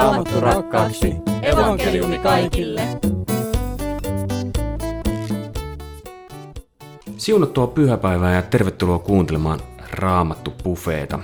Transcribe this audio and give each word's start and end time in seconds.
Raamattu 0.00 0.40
rakkaaksi. 0.40 1.14
Evankeliumi 1.42 2.18
kaikille. 2.18 2.82
Siunattua 7.16 7.66
pyhäpäivää 7.66 8.34
ja 8.34 8.42
tervetuloa 8.42 8.98
kuuntelemaan 8.98 9.60
Raamattu 9.90 10.52
Pufeeta. 10.64 11.18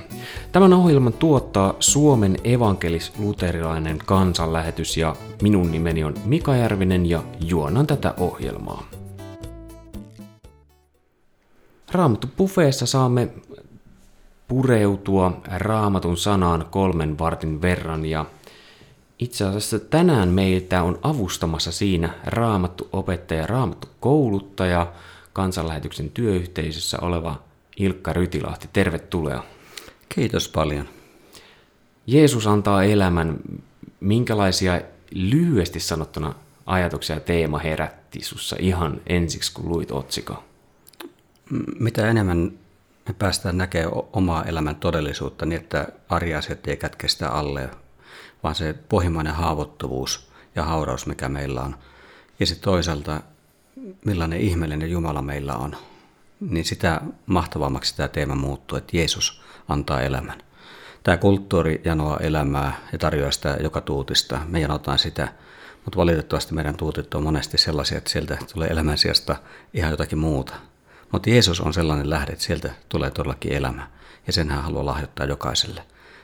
Tämän 0.53 0.73
ohjelman 0.73 1.13
tuottaa 1.13 1.75
Suomen 1.81 2.37
evankelis-luterilainen 2.45 3.99
kansanlähetys 4.07 4.97
ja 4.97 5.17
minun 5.43 5.73
nimeni 5.73 6.05
on 6.05 6.15
Mika 6.25 6.57
Järvinen 6.57 7.07
ja 7.07 7.23
juonan 7.41 7.87
tätä 7.87 8.15
ohjelmaa. 8.19 8.87
Raamattu 11.93 12.27
Pufeessa 12.37 12.87
saamme 12.87 13.29
pureutua 14.49 15.33
raamatun 15.57 16.17
sanaan 16.17 16.67
kolmen 16.71 17.19
vartin 17.19 17.63
verran 17.63 18.07
ja 18.07 18.27
itse 19.19 19.45
asiassa 19.45 19.79
tänään 19.79 20.29
meitä 20.29 20.83
on 20.83 20.99
avustamassa 21.03 21.73
siinä 21.73 22.15
raamattu 22.25 22.89
opettaja, 22.93 23.47
raamattu 23.47 23.89
kouluttaja, 24.01 24.93
kansanlähetyksen 25.33 26.11
työyhteisössä 26.11 26.99
oleva 27.01 27.43
Ilkka 27.77 28.13
Rytilahti. 28.13 28.69
Tervetuloa. 28.73 29.45
Kiitos 30.09 30.49
paljon. 30.49 30.89
Jeesus 32.07 32.47
antaa 32.47 32.85
elämän. 32.85 33.37
Minkälaisia 34.01 34.81
lyhyesti 35.11 35.81
sanottuna 35.81 36.35
ajatuksia 36.67 37.21
teema 37.21 37.59
herätti 37.59 38.23
sussa 38.23 38.57
ihan 38.59 39.01
ensiksi, 39.07 39.53
kun 39.53 39.69
luit 39.69 39.91
otsikon? 39.91 40.39
Mitä 41.79 42.11
enemmän 42.11 42.53
me 43.09 43.15
päästään 43.15 43.59
näkemään 43.59 43.93
omaa 44.13 44.45
elämän 44.45 44.77
todellisuutta 44.77 45.47
niin, 45.47 45.61
että 45.61 45.89
arjasiat 46.09 46.67
ei 46.67 46.77
kätke 46.77 47.09
sitä 47.09 47.29
alle, 47.29 47.71
vaan 48.47 48.55
se 48.55 48.75
pohjimmainen 48.89 49.35
haavoittuvuus 49.35 50.29
ja 50.55 50.65
hauraus, 50.65 51.07
mikä 51.07 51.29
meillä 51.29 51.61
on. 51.63 51.77
Ja 52.41 52.47
sitten 52.47 52.65
toisaalta, 52.65 53.21
millainen 54.05 54.41
ihmeellinen 54.41 54.91
Jumala 54.91 55.23
meillä 55.23 55.55
on, 55.55 55.77
niin 56.41 56.65
sitä 56.65 57.01
mahtavammaksi 57.27 57.97
tämä 57.97 58.09
teema 58.09 58.35
muuttuu, 58.35 58.79
että 58.79 58.97
Jeesus 58.97 59.43
antaa 59.69 60.03
elämän. 60.03 60.43
Tämä 61.03 61.17
kulttuuri 61.17 61.81
janoaa 61.85 62.19
elämää 62.21 62.77
ja 62.93 62.99
tarjoaa 62.99 63.31
sitä 63.31 63.57
joka 63.61 63.81
tuutista. 63.81 64.41
Me 64.49 64.61
janotaan 64.61 64.99
sitä, 64.99 65.29
mutta 65.85 65.97
valitettavasti 65.97 66.55
meidän 66.55 66.77
tuutit 66.77 67.15
on 67.15 67.23
monesti 67.23 67.59
sellaisia, 67.59 67.99
että 67.99 68.11
sieltä 68.11 68.39
tulee 68.55 68.69
elämän 68.69 68.99
sijasta 68.99 69.37
ihan 69.75 69.91
jotakin 69.91 70.19
muuta. 70.19 70.55
Mutta 71.13 71.31
Jeesus 71.31 71.61
on 71.61 71.75
sellainen 71.75 72.11
lähde, 72.11 72.33
että 72.33 72.45
sieltä 72.45 72.71
tulee 72.89 73.11
todellakin 73.11 73.53
elämä, 73.53 73.91
ja 74.27 74.33
sen 74.33 74.51
hän 74.51 74.63
haluaa 74.63 74.87
lahjoittaa 74.87 75.27
jokaiselle. 75.27 75.83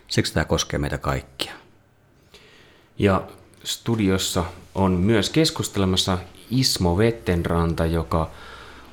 Siksi 0.09 0.35
tämä 0.35 0.45
koskee 0.45 0.79
meitä 0.79 0.99
kaikkia. 0.99 1.62
Ja 2.99 3.23
studiossa 3.65 4.45
on 4.75 4.93
myös 4.93 5.31
keskustelemassa 5.31 6.19
Ismo 6.51 6.99
Vettenranta, 6.99 7.87
joka 7.87 8.31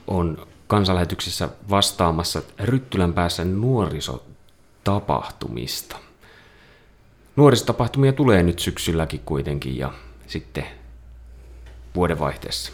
on 0.07 0.47
kansanlähetyksessä 0.67 1.49
vastaamassa 1.69 2.41
Ryttylän 2.59 3.13
päässä 3.13 3.45
nuorisotapahtumista. 3.45 5.97
Nuorisotapahtumia 7.35 8.13
tulee 8.13 8.43
nyt 8.43 8.59
syksylläkin 8.59 9.21
kuitenkin 9.25 9.77
ja 9.77 9.93
sitten 10.27 10.65
vuodenvaihteessa. 11.95 12.71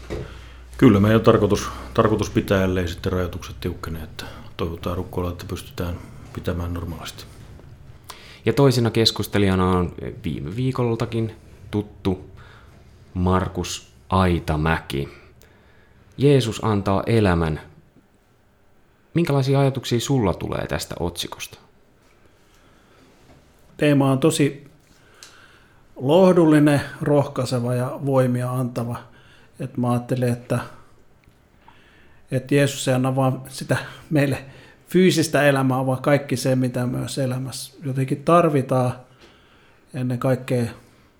Kyllä 0.78 1.00
meidän 1.00 1.18
on 1.18 1.24
tarkoitus, 1.24 1.68
tarkoitus 1.94 2.30
pitää, 2.30 2.64
ellei 2.64 2.88
sitten 2.88 3.12
rajoitukset 3.12 3.60
tiukkenee, 3.60 4.02
että 4.02 4.24
toivotaan 4.56 4.96
rukkoilla, 4.96 5.30
että 5.30 5.44
pystytään 5.48 5.98
pitämään 6.32 6.74
normaalisti. 6.74 7.24
Ja 8.46 8.52
toisena 8.52 8.90
keskustelijana 8.90 9.70
on 9.70 9.94
viime 10.24 10.56
viikoltakin 10.56 11.36
tuttu 11.70 12.30
Markus 13.14 13.92
Aitamäki. 14.08 15.08
Jeesus 16.18 16.64
antaa 16.64 17.02
elämän. 17.06 17.60
Minkälaisia 19.14 19.60
ajatuksia 19.60 20.00
sulla 20.00 20.34
tulee 20.34 20.66
tästä 20.66 20.94
otsikosta? 21.00 21.58
Teema 23.76 24.12
on 24.12 24.18
tosi 24.18 24.66
lohdullinen, 25.96 26.80
rohkaiseva 27.02 27.74
ja 27.74 28.00
voimia 28.04 28.52
antava– 28.52 28.96
että 29.60 29.80
mä 29.80 29.90
ajattelen, 29.90 30.32
että, 30.32 30.58
että 32.30 32.54
Jeesus 32.54 32.88
ei 32.88 32.94
anna 32.94 33.16
vaan 33.16 33.42
sitä 33.48 33.76
meille 34.10 34.44
fyysistä 34.88 35.42
elämää, 35.42 35.86
vaan 35.86 36.02
kaikki 36.02 36.36
se, 36.36 36.56
mitä 36.56 36.86
myös 36.86 37.18
elämässä 37.18 37.74
jotenkin 37.84 38.22
tarvitaan. 38.24 38.92
Ennen 39.94 40.18
kaikkea 40.18 40.64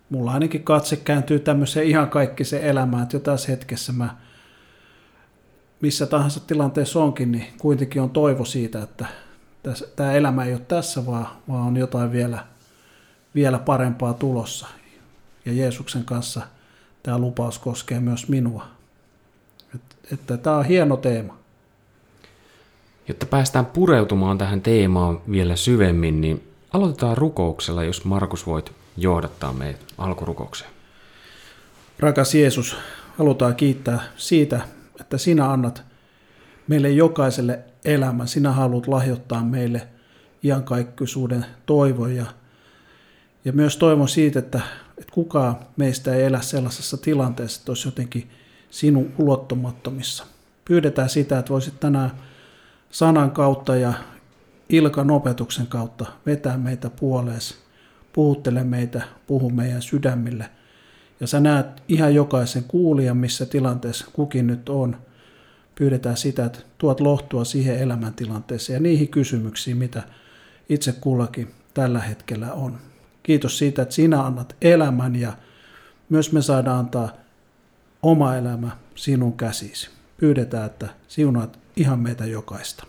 mulla 0.09 0.31
ainakin 0.31 0.63
katse 0.63 0.95
kääntyy 0.95 1.39
tämmöiseen 1.39 1.87
ihan 1.87 2.09
kaikki 2.09 2.43
se 2.43 2.69
elämään, 2.69 3.03
että 3.03 3.15
jotain 3.15 3.39
hetkessä 3.47 3.93
mä 3.93 4.17
missä 5.81 6.05
tahansa 6.05 6.39
tilanteessa 6.39 6.99
onkin, 6.99 7.31
niin 7.31 7.45
kuitenkin 7.57 8.01
on 8.01 8.09
toivo 8.09 8.45
siitä, 8.45 8.81
että 8.81 9.05
tämä 9.95 10.13
elämä 10.13 10.45
ei 10.45 10.53
ole 10.53 10.61
tässä, 10.67 11.05
vaan, 11.05 11.27
vaan 11.49 11.67
on 11.67 11.77
jotain 11.77 12.11
vielä, 12.11 12.45
vielä 13.35 13.59
parempaa 13.59 14.13
tulossa. 14.13 14.67
Ja 15.45 15.53
Jeesuksen 15.53 16.05
kanssa– 16.05 16.41
tämä 17.07 17.19
lupaus 17.19 17.59
koskee 17.59 17.99
myös 17.99 18.27
minua. 18.27 18.67
Että, 19.75 19.95
että 20.13 20.37
tämä 20.37 20.57
on 20.57 20.65
hieno 20.65 20.97
teema. 20.97 21.37
Jotta 23.07 23.25
päästään 23.25 23.65
pureutumaan 23.65 24.37
tähän 24.37 24.61
teemaan 24.61 25.21
vielä 25.31 25.55
syvemmin, 25.55 26.21
niin 26.21 26.47
aloitetaan 26.73 27.17
rukouksella, 27.17 27.83
jos 27.83 28.05
Markus 28.05 28.47
voit 28.47 28.71
johdattaa 28.97 29.53
meitä 29.53 29.79
alkurukoukseen. 29.97 30.71
Rakas 31.99 32.35
Jeesus, 32.35 32.77
halutaan 33.17 33.55
kiittää 33.55 33.99
siitä, 34.17 34.61
että 34.99 35.17
sinä 35.17 35.51
annat 35.51 35.83
meille 36.67 36.89
jokaiselle 36.89 37.59
elämän. 37.85 38.27
Sinä 38.27 38.51
haluat 38.51 38.87
lahjoittaa 38.87 39.43
meille 39.43 39.87
iankaikkisuuden 40.43 41.45
toivon 41.65 42.15
ja, 42.15 42.25
ja 43.45 43.53
myös 43.53 43.77
toivon 43.77 44.07
siitä, 44.07 44.39
että 44.39 44.61
että 44.97 45.13
kukaan 45.13 45.57
meistä 45.77 46.15
ei 46.15 46.23
elä 46.23 46.41
sellaisessa 46.41 46.97
tilanteessa, 46.97 47.59
että 47.59 47.71
olisi 47.71 47.87
jotenkin 47.87 48.29
sinun 48.69 49.11
ulottumattomissa. 49.17 50.25
Pyydetään 50.65 51.09
sitä, 51.09 51.39
että 51.39 51.53
voisit 51.53 51.79
tänään 51.79 52.11
sanan 52.89 53.31
kautta 53.31 53.75
ja 53.75 53.93
Ilkan 54.69 55.11
opetuksen 55.11 55.67
kautta 55.67 56.05
vetää 56.25 56.57
meitä 56.57 56.89
puoleesi, 56.89 57.55
puhuttele 58.13 58.63
meitä, 58.63 59.01
puhu 59.27 59.49
meidän 59.49 59.81
sydämille. 59.81 60.49
Ja 61.19 61.27
sä 61.27 61.39
näet 61.39 61.65
ihan 61.87 62.15
jokaisen 62.15 62.63
kuulijan, 62.63 63.17
missä 63.17 63.45
tilanteessa 63.45 64.05
kukin 64.13 64.47
nyt 64.47 64.69
on. 64.69 64.97
Pyydetään 65.75 66.17
sitä, 66.17 66.45
että 66.45 66.59
tuot 66.77 66.99
lohtua 66.99 67.43
siihen 67.45 67.79
elämäntilanteeseen 67.79 68.75
ja 68.75 68.79
niihin 68.79 69.09
kysymyksiin, 69.09 69.77
mitä 69.77 70.03
itse 70.69 70.91
kullakin 70.91 71.51
tällä 71.73 71.99
hetkellä 71.99 72.53
on. 72.53 72.77
Kiitos 73.23 73.57
siitä, 73.57 73.81
että 73.81 73.95
sinä 73.95 74.21
annat 74.21 74.55
elämän 74.61 75.15
ja 75.15 75.33
myös 76.09 76.31
me 76.31 76.41
saadaan 76.41 76.79
antaa 76.79 77.09
oma 78.03 78.35
elämä 78.35 78.71
sinun 78.95 79.33
käsisi. 79.33 79.89
Pyydetään, 80.17 80.65
että 80.65 80.87
siunaat 81.07 81.59
ihan 81.77 81.99
meitä 81.99 82.25
jokaista. 82.25 82.87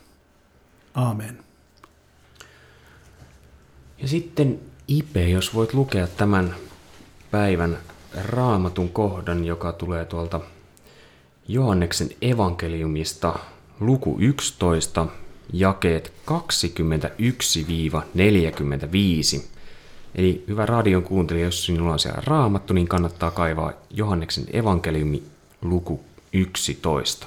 Aamen. 0.94 1.38
Ja 3.98 4.08
sitten 4.08 4.60
Ipe, 4.88 5.28
jos 5.28 5.54
voit 5.54 5.74
lukea 5.74 6.06
tämän 6.06 6.54
päivän 7.30 7.78
raamatun 8.24 8.88
kohdan, 8.88 9.44
joka 9.44 9.72
tulee 9.72 10.04
tuolta 10.04 10.40
Johanneksen 11.48 12.08
evankeliumista 12.22 13.38
luku 13.80 14.16
11, 14.20 15.06
jakeet 15.52 16.12
21-45. 19.38 19.42
Eli 20.14 20.44
hyvä 20.48 20.66
radion 20.66 21.02
kuuntelija, 21.02 21.44
jos 21.44 21.66
sinulla 21.66 21.92
on 21.92 21.98
siellä 21.98 22.22
raamattu, 22.24 22.74
niin 22.74 22.88
kannattaa 22.88 23.30
kaivaa 23.30 23.72
Johanneksen 23.90 24.44
evankeliumi 24.52 25.22
luku 25.62 26.04
11. 26.32 27.26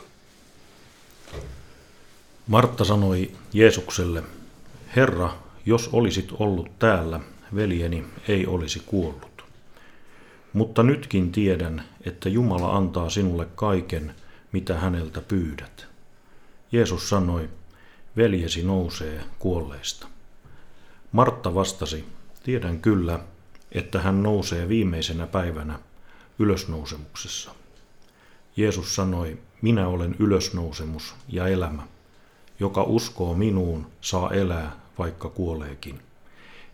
Martta 2.52 2.86
sanoi 2.86 3.32
Jeesukselle, 3.54 4.24
Herra, 4.96 5.34
jos 5.66 5.90
olisit 5.94 6.32
ollut 6.40 6.80
täällä, 6.80 7.20
veljeni 7.56 8.06
ei 8.28 8.48
olisi 8.48 8.82
kuollut. 8.86 9.46
Mutta 10.54 10.84
nytkin 10.84 11.32
tiedän, 11.32 11.84
että 12.06 12.30
Jumala 12.30 12.78
antaa 12.78 13.10
sinulle 13.10 13.48
kaiken, 13.56 14.16
mitä 14.52 14.80
häneltä 14.80 15.22
pyydät. 15.22 15.88
Jeesus 16.72 17.10
sanoi, 17.10 17.50
veljesi 18.18 18.64
nousee 18.64 19.22
kuolleista. 19.40 20.08
Martta 21.12 21.56
vastasi, 21.56 22.06
Tiedän 22.44 22.80
kyllä, 22.80 23.20
että 23.72 24.02
hän 24.02 24.24
nousee 24.24 24.70
viimeisenä 24.70 25.28
päivänä 25.28 25.80
ylösnousemuksessa. 26.40 27.52
Jeesus 28.58 28.96
sanoi, 28.96 29.38
minä 29.62 29.88
olen 29.88 30.16
ylösnousemus 30.20 31.16
ja 31.30 31.48
elämä. 31.48 31.84
Joka 32.62 32.84
uskoo 32.84 33.34
minuun, 33.34 33.88
saa 34.02 34.32
elää, 34.32 34.72
vaikka 34.98 35.30
kuoleekin. 35.30 36.00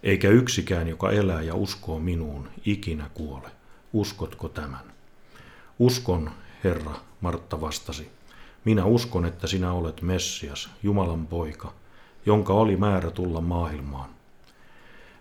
eikä 0.03 0.29
yksikään, 0.29 0.87
joka 0.87 1.11
elää 1.11 1.41
ja 1.41 1.55
uskoo 1.55 1.99
minuun, 1.99 2.49
ikinä 2.65 3.09
kuole. 3.13 3.49
Uskotko 3.93 4.49
tämän? 4.49 4.93
Uskon, 5.79 6.31
Herra, 6.63 6.91
Martta 7.21 7.61
vastasi. 7.61 8.11
Minä 8.65 8.85
uskon, 8.85 9.25
että 9.25 9.47
sinä 9.47 9.73
olet 9.73 10.01
Messias, 10.01 10.69
Jumalan 10.83 11.27
poika, 11.27 11.73
jonka 12.25 12.53
oli 12.53 12.77
määrä 12.77 13.11
tulla 13.11 13.41
maailmaan. 13.41 14.09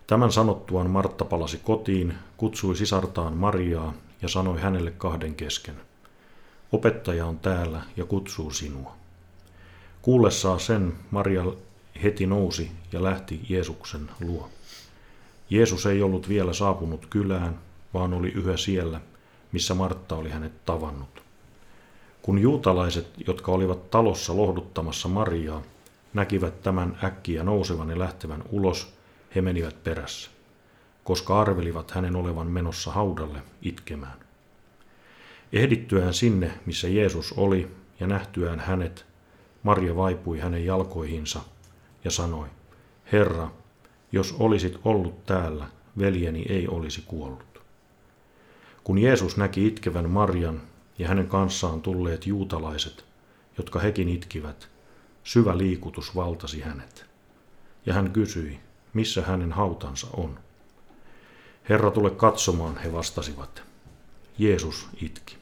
Tämän 0.07 0.33
sanottuaan 0.33 0.91
Martta 0.91 1.25
palasi 1.25 1.61
kotiin, 1.65 2.15
kutsui 2.37 2.77
sisartaan 2.77 3.37
Mariaa 3.37 3.93
ja 4.23 4.29
sanoi 4.29 4.61
hänelle 4.61 4.91
kahden 4.91 5.35
kesken. 5.35 5.77
Opettaja 6.73 7.27
on 7.27 7.39
täällä 7.39 7.83
ja 7.97 8.05
kutsuu 8.05 8.51
sinua. 8.51 9.06
Kuullessaan 10.07 10.61
sen 10.61 10.93
Maria 11.11 11.45
heti 12.03 12.27
nousi 12.27 12.71
ja 12.93 13.03
lähti 13.03 13.41
Jeesuksen 13.49 14.11
luo. 14.21 14.49
Jeesus 15.51 15.87
ei 15.87 16.03
ollut 16.03 16.29
vielä 16.29 16.53
saapunut 16.53 17.07
kylään, 17.07 17.59
vaan 17.95 18.15
oli 18.15 18.29
yhä 18.29 18.57
siellä, 18.57 19.01
missä 19.53 19.75
Martta 19.75 20.15
oli 20.15 20.31
hänet 20.31 20.65
tavannut. 20.65 21.23
Kun 22.23 22.39
juutalaiset, 22.39 23.07
jotka 23.27 23.53
olivat 23.53 23.91
talossa 23.91 24.37
lohduttamassa 24.37 25.09
Mariaa, 25.09 25.63
näkivät 26.15 26.63
tämän 26.63 26.99
äkkiä 27.05 27.43
nousevan 27.45 27.91
ja 27.91 27.99
lähtevän 27.99 28.43
ulos, 28.51 28.95
he 29.35 29.43
menivät 29.43 29.85
perässä, 29.85 30.31
koska 31.05 31.41
arvelivat 31.41 31.91
hänen 31.91 32.17
olevan 32.17 32.47
menossa 32.47 32.91
haudalle 32.91 33.39
itkemään. 33.63 34.19
Ehdittyään 35.53 36.15
sinne, 36.15 36.51
missä 36.67 36.89
Jeesus 36.89 37.33
oli, 37.33 37.71
ja 38.01 38.07
nähtyään 38.07 38.61
hänet, 38.61 39.07
Maria 39.67 39.97
vaipui 39.97 40.39
hänen 40.39 40.65
jalkoihinsa 40.65 41.41
ja 42.05 42.11
sanoi, 42.11 42.49
Herra, 43.13 43.51
jos 44.13 44.37
olisit 44.39 44.79
ollut 44.85 45.27
täällä, 45.27 45.67
veljeni 45.99 46.47
ei 46.49 46.69
olisi 46.69 47.03
kuollut. 47.07 47.63
Kun 48.85 48.99
Jeesus 48.99 49.37
näki 49.37 49.67
itkevän 49.67 50.11
Marjan 50.11 50.63
ja 50.99 51.09
hänen 51.09 51.29
kanssaan 51.29 51.83
tulleet 51.83 52.27
juutalaiset, 52.27 53.05
jotka 53.59 53.79
hekin 53.79 54.09
itkivät, 54.09 54.69
syvä 55.25 55.59
liikutus 55.59 56.17
valtasi 56.17 56.61
hänet. 56.61 57.07
Ja 57.87 57.95
hän 57.95 58.11
kysyi, 58.11 58.61
missä 58.95 59.23
hänen 59.23 59.53
hautansa 59.53 60.07
on. 60.13 60.39
Herra, 61.69 61.91
tule 61.91 62.11
katsomaan, 62.11 62.77
he 62.79 62.93
vastasivat. 62.93 63.63
Jeesus 64.39 64.89
itki. 65.03 65.37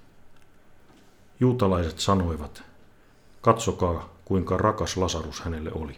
Juutalaiset 1.40 1.98
sanoivat, 1.98 2.62
katsokaa, 3.40 4.13
kuinka 4.24 4.56
rakas 4.56 4.96
Lasarus 4.96 5.40
hänelle 5.40 5.70
oli. 5.72 5.96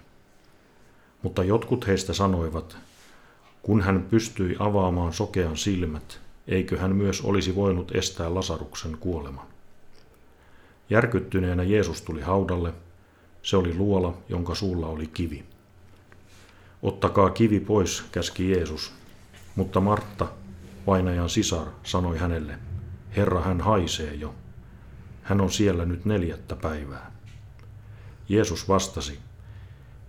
Mutta 1.23 1.45
jotkut 1.45 1.87
heistä 1.87 2.13
sanoivat, 2.13 2.79
kun 3.63 3.81
hän 3.81 4.07
pystyi 4.11 4.57
avaamaan 4.59 5.13
sokean 5.13 5.57
silmät, 5.57 6.21
eikö 6.49 6.79
hän 6.79 6.97
myös 6.97 7.21
olisi 7.21 7.55
voinut 7.55 7.95
estää 7.95 8.35
Lasaruksen 8.35 8.97
kuoleman. 9.01 9.47
Järkyttyneenä 10.91 11.63
Jeesus 11.63 12.03
tuli 12.03 12.21
haudalle. 12.21 12.73
Se 13.43 13.57
oli 13.57 13.75
luola, 13.75 14.19
jonka 14.29 14.55
suulla 14.55 14.87
oli 14.87 15.07
kivi. 15.07 15.45
Ottakaa 16.83 17.31
kivi 17.31 17.61
pois, 17.61 18.05
käski 18.13 18.51
Jeesus. 18.51 18.93
Mutta 19.57 19.81
Martta, 19.81 20.29
vainajan 20.87 21.29
sisar, 21.29 21.67
sanoi 21.83 22.19
hänelle, 22.19 22.59
Herra, 23.17 23.41
hän 23.41 23.61
haisee 23.61 24.15
jo. 24.15 24.35
Hän 25.23 25.41
on 25.41 25.51
siellä 25.51 25.85
nyt 25.85 26.05
neljättä 26.05 26.57
päivää. 26.57 27.16
Jeesus 28.29 28.69
vastasi, 28.69 29.19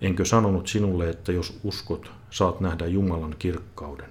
enkö 0.01 0.25
sanonut 0.25 0.67
sinulle, 0.67 1.09
että 1.09 1.31
jos 1.31 1.59
uskot, 1.63 2.11
saat 2.29 2.59
nähdä 2.61 2.85
Jumalan 2.85 3.35
kirkkauden. 3.39 4.09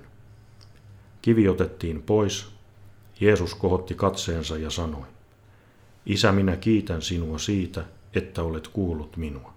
Kivi 1.23 1.49
otettiin 1.49 2.03
pois, 2.03 2.47
Jeesus 3.21 3.55
kohotti 3.55 3.95
katseensa 3.95 4.59
ja 4.59 4.71
sanoi, 4.71 5.07
Isä, 6.07 6.33
minä 6.33 6.57
kiitän 6.57 7.03
sinua 7.03 7.39
siitä, 7.39 7.85
että 8.15 8.43
olet 8.43 8.69
kuullut 8.69 9.17
minua. 9.17 9.53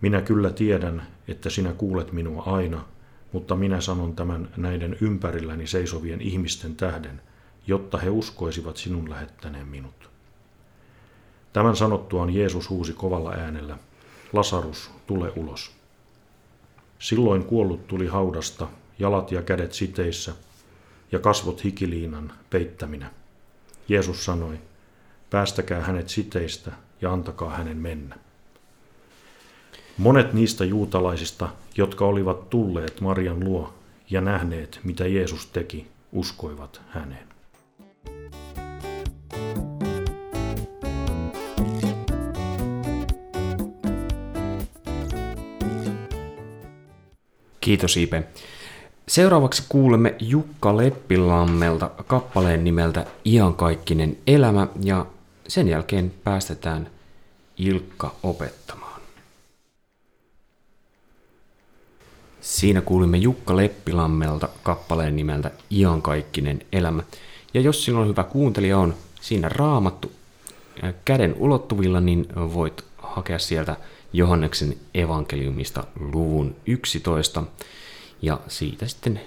Minä 0.00 0.22
kyllä 0.22 0.50
tiedän, 0.50 1.06
että 1.28 1.50
sinä 1.50 1.72
kuulet 1.72 2.12
minua 2.12 2.42
aina, 2.42 2.84
mutta 3.32 3.56
minä 3.56 3.80
sanon 3.80 4.16
tämän 4.16 4.48
näiden 4.56 4.96
ympärilläni 5.00 5.66
seisovien 5.66 6.20
ihmisten 6.20 6.76
tähden, 6.76 7.20
jotta 7.66 7.98
he 7.98 8.10
uskoisivat 8.10 8.76
sinun 8.76 9.10
lähettäneen 9.10 9.68
minut. 9.68 10.13
Tämän 11.54 11.76
sanottuaan 11.76 12.34
Jeesus 12.34 12.70
huusi 12.70 12.92
kovalla 12.92 13.30
äänellä, 13.30 13.78
Lasarus, 14.32 14.90
tule 15.06 15.32
ulos. 15.36 15.72
Silloin 16.98 17.44
kuollut 17.44 17.86
tuli 17.86 18.06
haudasta, 18.06 18.68
jalat 18.98 19.32
ja 19.32 19.42
kädet 19.42 19.72
siteissä 19.72 20.32
ja 21.12 21.18
kasvot 21.18 21.64
hikiliinan 21.64 22.32
peittäminä. 22.50 23.10
Jeesus 23.88 24.24
sanoi, 24.24 24.58
päästäkää 25.30 25.80
hänet 25.80 26.08
siteistä 26.08 26.72
ja 27.00 27.12
antakaa 27.12 27.50
hänen 27.50 27.76
mennä. 27.76 28.16
Monet 29.98 30.32
niistä 30.32 30.64
juutalaisista, 30.64 31.48
jotka 31.76 32.04
olivat 32.04 32.50
tulleet 32.50 33.00
Marian 33.00 33.44
luo 33.44 33.74
ja 34.10 34.20
nähneet, 34.20 34.80
mitä 34.84 35.06
Jeesus 35.06 35.46
teki, 35.46 35.86
uskoivat 36.12 36.80
häneen. 36.88 37.33
Kiitos 47.64 47.96
Ipe. 47.96 48.22
Seuraavaksi 49.08 49.62
kuulemme 49.68 50.14
Jukka 50.20 50.76
Leppilammelta 50.76 51.90
kappaleen 52.06 52.64
nimeltä 52.64 53.06
Iankaikkinen 53.24 54.16
elämä 54.26 54.66
ja 54.82 55.06
sen 55.48 55.68
jälkeen 55.68 56.12
päästetään 56.24 56.90
Ilkka 57.58 58.14
opettamaan. 58.22 59.00
Siinä 62.40 62.80
kuulimme 62.80 63.16
Jukka 63.16 63.56
Leppilammelta 63.56 64.48
kappaleen 64.62 65.16
nimeltä 65.16 65.50
Iankaikkinen 65.70 66.60
elämä. 66.72 67.02
Ja 67.54 67.60
jos 67.60 67.84
sinulla 67.84 68.06
hyvä 68.06 68.24
kuuntelija 68.24 68.78
on 68.78 68.94
siinä 69.20 69.48
raamattu 69.48 70.12
käden 71.04 71.34
ulottuvilla, 71.38 72.00
niin 72.00 72.26
voit 72.36 72.84
hakea 72.98 73.38
sieltä 73.38 73.76
Johanneksen 74.14 74.76
evankeliumista 74.94 75.84
luvun 76.00 76.56
11 76.66 77.42
ja 78.22 78.40
siitä 78.48 78.88
sitten 78.88 79.20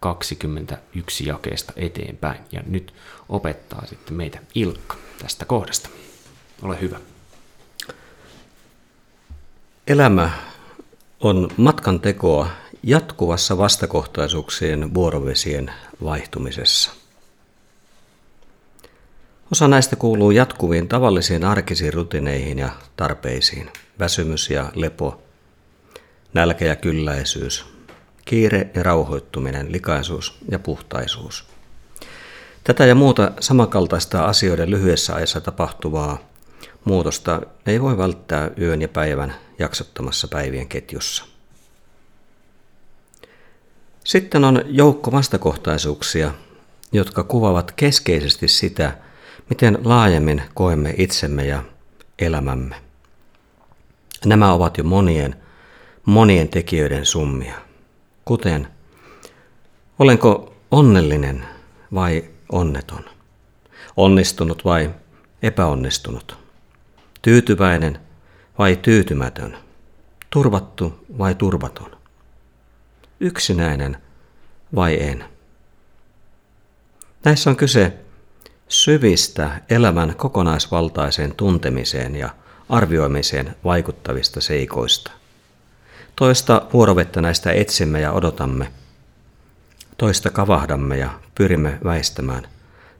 21 0.00 1.26
jakeesta 1.26 1.72
eteenpäin. 1.76 2.40
Ja 2.52 2.62
nyt 2.66 2.94
opettaa 3.28 3.86
sitten 3.86 4.14
meitä 4.14 4.38
Ilkka 4.54 4.96
tästä 5.22 5.44
kohdasta. 5.44 5.88
Ole 6.62 6.80
hyvä. 6.80 7.00
Elämä 9.86 10.30
on 11.20 11.50
matkan 11.56 12.00
tekoa 12.00 12.48
jatkuvassa 12.82 13.58
vastakohtaisuuksien 13.58 14.94
vuorovesien 14.94 15.72
vaihtumisessa. 16.04 16.90
Osa 19.52 19.68
näistä 19.68 19.96
kuuluu 19.96 20.30
jatkuviin 20.30 20.88
tavallisiin 20.88 21.44
arkisiin 21.44 21.92
rutineihin 21.92 22.58
ja 22.58 22.70
tarpeisiin. 22.96 23.70
Väsymys 23.98 24.50
ja 24.50 24.72
lepo, 24.74 25.22
nälkä 26.34 26.64
ja 26.64 26.76
kylläisyys, 26.76 27.66
kiire 28.24 28.70
ja 28.74 28.82
rauhoittuminen, 28.82 29.72
likaisuus 29.72 30.38
ja 30.50 30.58
puhtaisuus. 30.58 31.44
Tätä 32.64 32.86
ja 32.86 32.94
muuta 32.94 33.30
samankaltaista 33.40 34.24
asioiden 34.24 34.70
lyhyessä 34.70 35.14
ajassa 35.14 35.40
tapahtuvaa 35.40 36.18
muutosta 36.84 37.42
ei 37.66 37.82
voi 37.82 37.98
välttää 37.98 38.50
yön 38.58 38.82
ja 38.82 38.88
päivän 38.88 39.34
jaksottamassa 39.58 40.28
päivien 40.28 40.68
ketjussa. 40.68 41.24
Sitten 44.04 44.44
on 44.44 44.62
joukko 44.66 45.12
vastakohtaisuuksia, 45.12 46.32
jotka 46.92 47.22
kuvaavat 47.22 47.72
keskeisesti 47.72 48.48
sitä, 48.48 48.98
miten 49.50 49.78
laajemmin 49.84 50.42
koemme 50.54 50.94
itsemme 50.98 51.46
ja 51.46 51.62
elämämme. 52.18 52.91
Nämä 54.26 54.52
ovat 54.52 54.78
jo 54.78 54.84
monien, 54.84 55.42
monien 56.04 56.48
tekijöiden 56.48 57.06
summia, 57.06 57.54
kuten 58.24 58.68
olenko 59.98 60.54
onnellinen 60.70 61.44
vai 61.94 62.24
onneton, 62.52 63.04
onnistunut 63.96 64.64
vai 64.64 64.90
epäonnistunut, 65.42 66.38
tyytyväinen 67.22 67.98
vai 68.58 68.76
tyytymätön, 68.76 69.56
turvattu 70.30 71.06
vai 71.18 71.34
turvaton, 71.34 71.96
yksinäinen 73.20 73.96
vai 74.74 75.02
en. 75.02 75.24
Näissä 77.24 77.50
on 77.50 77.56
kyse 77.56 77.92
syvistä 78.68 79.60
elämän 79.70 80.16
kokonaisvaltaiseen 80.16 81.34
tuntemiseen 81.34 82.16
ja 82.16 82.30
arvioimiseen 82.72 83.56
vaikuttavista 83.64 84.40
seikoista. 84.40 85.10
Toista 86.16 86.66
vuorovettä 86.72 87.20
näistä 87.20 87.52
etsimme 87.52 88.00
ja 88.00 88.12
odotamme. 88.12 88.72
Toista 89.98 90.30
kavahdamme 90.30 90.96
ja 90.96 91.10
pyrimme 91.34 91.78
väistämään. 91.84 92.48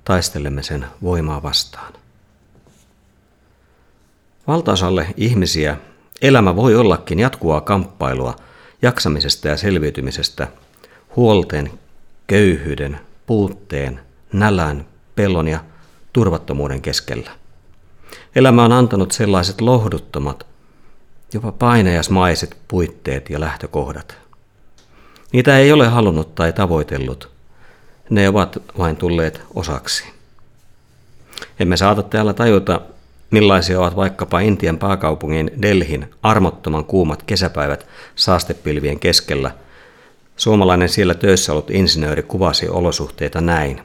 Taistelemme 0.04 0.62
sen 0.62 0.86
voimaa 1.02 1.42
vastaan. 1.42 1.92
Valtaosalle 4.46 5.06
ihmisiä 5.16 5.76
elämä 6.22 6.56
voi 6.56 6.74
ollakin 6.74 7.18
jatkuvaa 7.18 7.60
kamppailua 7.60 8.36
jaksamisesta 8.82 9.48
ja 9.48 9.56
selviytymisestä, 9.56 10.48
huolten, 11.16 11.70
köyhyyden, 12.26 13.00
puutteen, 13.26 14.00
nälän, 14.32 14.86
pelon 15.14 15.48
ja 15.48 15.64
turvattomuuden 16.12 16.82
keskellä. 16.82 17.41
Elämä 18.34 18.64
on 18.64 18.72
antanut 18.72 19.12
sellaiset 19.12 19.60
lohduttomat, 19.60 20.46
jopa 21.34 21.52
painajasmaiset 21.52 22.56
puitteet 22.68 23.30
ja 23.30 23.40
lähtökohdat. 23.40 24.16
Niitä 25.32 25.58
ei 25.58 25.72
ole 25.72 25.88
halunnut 25.88 26.34
tai 26.34 26.52
tavoitellut. 26.52 27.30
Ne 28.10 28.28
ovat 28.28 28.62
vain 28.78 28.96
tulleet 28.96 29.40
osaksi. 29.54 30.04
Emme 31.60 31.76
saata 31.76 32.02
täällä 32.02 32.32
tajuta, 32.32 32.80
millaisia 33.30 33.80
ovat 33.80 33.96
vaikkapa 33.96 34.40
Intian 34.40 34.78
pääkaupungin 34.78 35.50
Delhin 35.62 36.10
armottoman 36.22 36.84
kuumat 36.84 37.22
kesäpäivät 37.22 37.86
saastepilvien 38.16 39.00
keskellä. 39.00 39.50
Suomalainen 40.36 40.88
siellä 40.88 41.14
töissä 41.14 41.52
ollut 41.52 41.70
insinööri 41.70 42.22
kuvasi 42.22 42.68
olosuhteita 42.68 43.40
näin. 43.40 43.80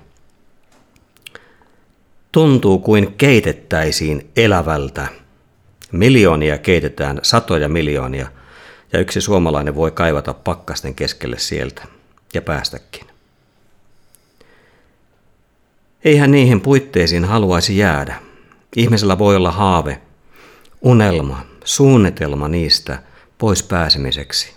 Tuntuu 2.32 2.80
kuin 2.80 3.14
keitettäisiin 3.14 4.32
elävältä. 4.36 5.08
Miljoonia 5.92 6.58
keitetään, 6.58 7.20
satoja 7.24 7.70
miljoonia, 7.70 8.28
ja 8.94 9.00
yksi 9.00 9.22
suomalainen 9.22 9.76
voi 9.76 9.92
kaivata 9.92 10.34
pakkasten 10.34 10.96
keskelle 10.96 11.40
sieltä 11.40 11.88
ja 12.34 12.42
päästäkin. 12.42 13.08
Eihän 16.04 16.32
niihin 16.32 16.62
puitteisiin 16.62 17.26
haluaisi 17.26 17.78
jäädä. 17.78 18.16
Ihmisellä 18.76 19.18
voi 19.18 19.36
olla 19.36 19.52
haave, 19.52 20.02
unelma, 20.82 21.46
suunnitelma 21.64 22.48
niistä 22.48 23.04
pois 23.38 23.64
pääsemiseksi. 23.64 24.54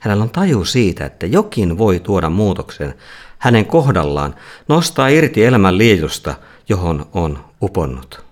Hänellä 0.00 0.22
on 0.22 0.30
taju 0.30 0.64
siitä, 0.64 1.06
että 1.06 1.26
jokin 1.26 1.78
voi 1.78 2.00
tuoda 2.00 2.30
muutoksen 2.30 2.94
hänen 3.42 3.66
kohdallaan, 3.66 4.34
nostaa 4.68 5.08
irti 5.08 5.44
elämän 5.44 5.78
liejusta, 5.78 6.34
johon 6.68 7.08
on 7.12 7.44
uponnut. 7.62 8.24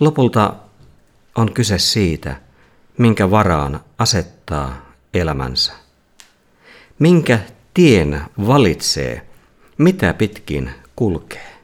Lopulta 0.00 0.54
on 1.34 1.52
kyse 1.52 1.78
siitä, 1.78 2.36
minkä 2.98 3.30
varaan 3.30 3.80
asettaa 3.98 4.92
elämänsä. 5.14 5.72
Minkä 6.98 7.38
tien 7.74 8.20
valitsee, 8.46 9.26
mitä 9.78 10.14
pitkin 10.14 10.70
kulkee. 10.96 11.56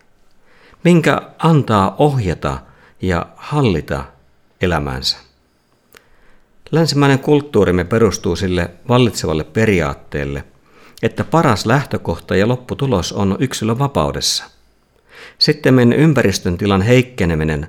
Minkä 0.84 1.22
antaa 1.38 1.94
ohjata 1.98 2.58
ja 3.02 3.26
hallita 3.36 4.04
elämänsä. 4.60 5.18
Länsimäinen 6.70 7.18
kulttuurimme 7.18 7.84
perustuu 7.84 8.36
sille 8.36 8.70
vallitsevalle 8.88 9.44
periaatteelle, 9.44 10.44
että 11.02 11.24
paras 11.24 11.66
lähtökohta 11.66 12.36
ja 12.36 12.48
lopputulos 12.48 13.12
on 13.12 13.36
yksilön 13.38 13.78
vapaudessa. 13.78 14.44
Sitten 15.38 15.92
ympäristön 15.92 16.58
tilan 16.58 16.82
heikkeneminen 16.82 17.66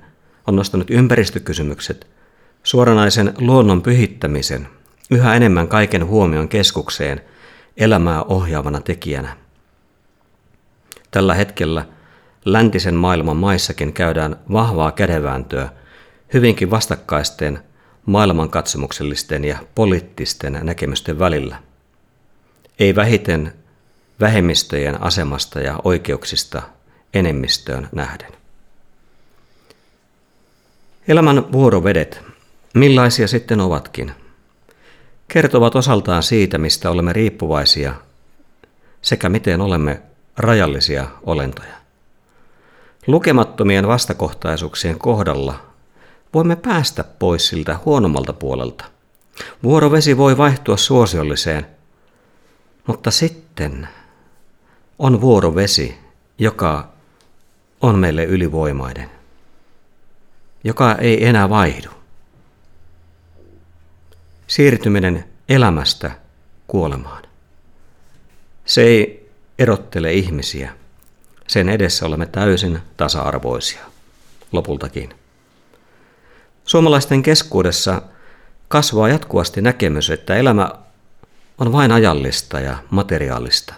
on 0.47 0.55
nostanut 0.55 0.89
ympäristökysymykset, 0.89 2.07
suoranaisen 2.63 3.33
luonnon 3.37 3.81
pyhittämisen, 3.81 4.67
yhä 5.11 5.35
enemmän 5.35 5.67
kaiken 5.67 6.05
huomion 6.05 6.49
keskukseen 6.49 7.21
elämää 7.77 8.23
ohjaavana 8.23 8.79
tekijänä. 8.81 9.37
Tällä 11.11 11.35
hetkellä 11.35 11.85
läntisen 12.45 12.95
maailman 12.95 13.37
maissakin 13.37 13.93
käydään 13.93 14.35
vahvaa 14.51 14.91
kädevääntöä 14.91 15.69
hyvinkin 16.33 16.71
vastakkaisten 16.71 17.59
maailmankatsomuksellisten 18.05 19.45
ja 19.45 19.57
poliittisten 19.75 20.59
näkemysten 20.63 21.19
välillä. 21.19 21.66
Ei 22.79 22.95
vähiten 22.95 23.53
vähemmistöjen 24.19 25.01
asemasta 25.01 25.59
ja 25.59 25.79
oikeuksista 25.83 26.61
enemmistöön 27.13 27.89
nähden. 27.91 28.31
Elämän 31.07 31.51
vuorovedet, 31.51 32.21
millaisia 32.73 33.27
sitten 33.27 33.61
ovatkin, 33.61 34.11
kertovat 35.27 35.75
osaltaan 35.75 36.23
siitä, 36.23 36.57
mistä 36.57 36.89
olemme 36.89 37.13
riippuvaisia 37.13 37.93
sekä 39.01 39.29
miten 39.29 39.61
olemme 39.61 40.01
rajallisia 40.37 41.07
olentoja. 41.23 41.75
Lukemattomien 43.07 43.87
vastakohtaisuuksien 43.87 44.99
kohdalla 44.99 45.59
voimme 46.33 46.55
päästä 46.55 47.03
pois 47.03 47.47
siltä 47.47 47.79
huonommalta 47.85 48.33
puolelta. 48.33 48.85
Vuorovesi 49.63 50.17
voi 50.17 50.37
vaihtua 50.37 50.77
suosiolliseen, 50.77 51.76
mutta 52.87 53.11
sitten 53.11 53.87
on 54.99 55.21
vuorovesi, 55.21 55.97
joka 56.37 56.89
on 57.81 57.99
meille 57.99 58.23
ylivoimainen 58.23 59.17
joka 60.67 60.95
ei 60.95 61.25
enää 61.25 61.49
vaihdu. 61.49 61.89
Siirtyminen 64.47 65.25
elämästä 65.49 66.11
kuolemaan. 66.67 67.23
Se 68.65 68.81
ei 68.81 69.29
erottele 69.59 70.13
ihmisiä. 70.13 70.73
Sen 71.47 71.69
edessä 71.69 72.05
olemme 72.05 72.25
täysin 72.25 72.79
tasa-arvoisia. 72.97 73.85
Lopultakin. 74.51 75.13
Suomalaisten 76.65 77.23
keskuudessa 77.23 78.01
kasvaa 78.67 79.09
jatkuvasti 79.09 79.61
näkemys, 79.61 80.09
että 80.09 80.35
elämä 80.35 80.71
on 81.57 81.71
vain 81.71 81.91
ajallista 81.91 82.59
ja 82.59 82.77
materiaalista. 82.89 83.73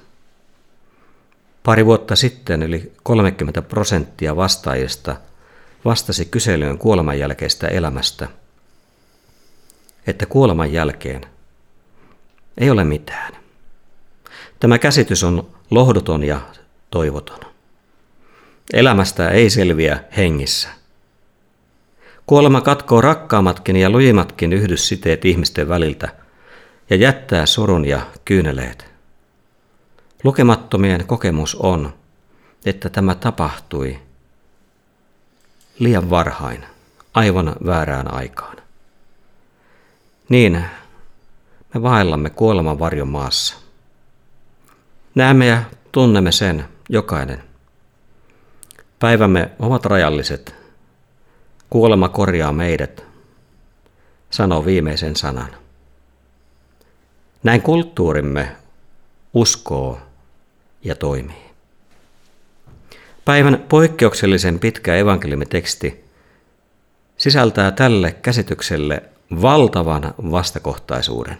Pari 1.64 1.86
vuotta 1.86 2.16
sitten 2.16 2.64
yli 2.64 2.94
30 3.04 3.62
prosenttia 3.62 4.36
vastaajista– 4.36 5.16
vastasi 5.86 6.26
kyselyyn 6.26 6.78
kuoleman 6.78 7.20
jälkeistä 7.20 7.68
elämästä, 7.68 8.28
että 10.08 10.26
kuoleman 10.26 10.74
jälkeen 10.74 11.22
ei 12.58 12.70
ole 12.70 12.84
mitään. 12.84 13.34
Tämä 14.60 14.80
käsitys 14.80 15.24
on 15.24 15.50
lohduton 15.72 16.24
ja 16.24 16.42
toivoton. 16.92 17.40
Elämästä 18.74 19.30
ei 19.30 19.50
selviä 19.50 20.04
hengissä. 20.18 20.70
Kuolema 22.26 22.62
katkoo 22.62 23.02
rakkaammatkin 23.02 23.76
ja 23.76 23.90
lujimmatkin 23.90 24.54
yhdyssiteet 24.54 25.26
ihmisten 25.26 25.70
väliltä 25.70 26.16
ja 26.90 26.96
jättää 26.96 27.46
surun 27.46 27.86
ja 27.86 28.02
kyyneleet. 28.26 28.92
Lukemattomien 30.24 31.08
kokemus 31.08 31.56
on, 31.56 31.94
että 32.66 32.90
tämä 32.90 33.16
tapahtui 33.16 34.00
liian 35.80 36.10
varhain, 36.10 36.66
aivan 37.14 37.56
väärään 37.66 38.14
aikaan. 38.14 38.58
Niin, 40.30 40.66
me 41.74 41.82
vaellamme 41.82 42.30
kuoleman 42.30 42.80
varjon 42.80 43.08
maassa. 43.08 43.56
Näemme 45.16 45.48
ja 45.48 45.64
tunnemme 45.92 46.32
sen 46.32 46.66
jokainen. 46.90 47.44
Päivämme 49.00 49.52
ovat 49.60 49.86
rajalliset. 49.86 50.56
Kuolema 51.70 52.10
korjaa 52.10 52.54
meidät, 52.54 53.06
sanoo 54.30 54.66
viimeisen 54.66 55.16
sanan. 55.16 55.59
Näin 57.44 57.62
kulttuurimme 57.62 58.56
uskoo 59.34 60.00
ja 60.84 60.96
toimii. 60.96 61.50
Päivän 63.26 63.66
poikkeuksellisen 63.70 64.60
pitkä 64.60 64.96
evankeliumiteksti 64.96 66.04
sisältää 67.18 67.72
tälle 67.72 68.12
käsitykselle 68.12 69.04
valtavan 69.42 70.14
vastakohtaisuuden. 70.32 71.38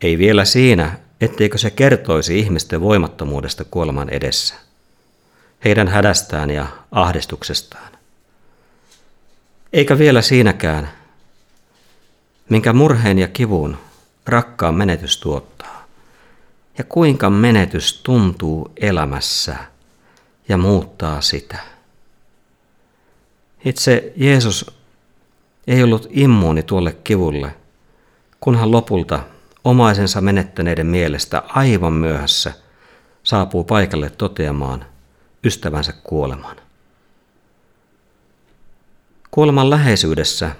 Ei 0.00 0.18
vielä 0.18 0.44
siinä, 0.44 0.98
etteikö 1.20 1.58
se 1.58 1.70
kertoisi 1.70 2.38
ihmisten 2.38 2.80
voimattomuudesta 2.80 3.64
kuoleman 3.64 4.08
edessä, 4.08 4.54
heidän 5.64 5.88
hädästään 5.88 6.50
ja 6.50 6.66
ahdistuksestaan. 6.92 7.92
Eikä 9.72 9.98
vielä 9.98 10.22
siinäkään, 10.22 10.88
minkä 12.48 12.72
murheen 12.72 13.18
ja 13.18 13.28
kivun 13.28 13.78
rakkaan 14.26 14.74
menetys 14.74 15.16
tuottaa 15.16 15.86
ja 16.78 16.84
kuinka 16.84 17.30
menetys 17.30 18.00
tuntuu 18.02 18.72
elämässä 18.76 19.56
ja 20.48 20.56
muuttaa 20.56 21.20
sitä. 21.20 21.58
Itse 23.64 24.12
Jeesus 24.16 24.70
ei 25.66 25.82
ollut 25.82 26.06
immuuni 26.10 26.62
tuolle 26.62 26.92
kivulle, 27.04 27.54
kunhan 28.40 28.70
lopulta 28.70 29.22
omaisensa 29.64 30.20
menettäneiden 30.20 30.86
mielestä 30.86 31.42
aivan 31.48 31.92
myöhässä 31.92 32.52
saapuu 33.22 33.64
paikalle 33.64 34.10
toteamaan 34.10 34.84
ystävänsä 35.44 35.92
kuoleman. 35.92 36.56
Kuoleman 39.30 39.70
läheisyydessä 39.70 40.50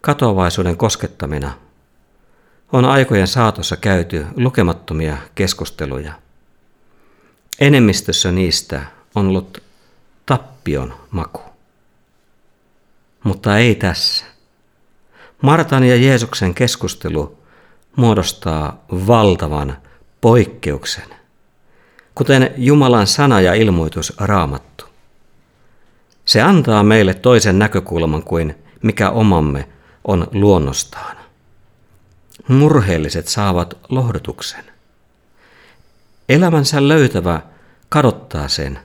katoavaisuuden 0.00 0.76
koskettamina 0.76 1.52
on 2.72 2.84
aikojen 2.84 3.26
saatossa 3.26 3.76
käyty 3.76 4.26
lukemattomia 4.36 5.16
keskusteluja. 5.34 6.12
Enemmistössä 7.60 8.32
niistä 8.32 8.82
on 9.14 9.26
ollut 9.26 9.62
tappion 10.26 10.94
maku. 11.10 11.42
Mutta 13.24 13.58
ei 13.58 13.74
tässä. 13.74 14.24
Martan 15.42 15.84
ja 15.84 15.96
Jeesuksen 15.96 16.54
keskustelu 16.54 17.38
muodostaa 17.96 18.84
valtavan 19.06 19.76
poikkeuksen, 20.20 21.08
kuten 22.14 22.54
Jumalan 22.56 23.06
sana 23.06 23.40
ja 23.40 23.54
ilmoitus 23.54 24.12
raamattu. 24.18 24.84
Se 26.24 26.42
antaa 26.42 26.82
meille 26.82 27.14
toisen 27.14 27.58
näkökulman 27.58 28.22
kuin 28.22 28.54
mikä 28.82 29.10
omamme 29.10 29.68
on 30.04 30.28
luonnostaan. 30.32 31.16
Murheelliset 32.48 33.28
saavat 33.28 33.78
lohdutuksen. 33.88 34.64
Elämänsä 36.28 36.88
löytävä 36.88 37.40
kadottaa 37.88 38.48
sen. 38.48 38.78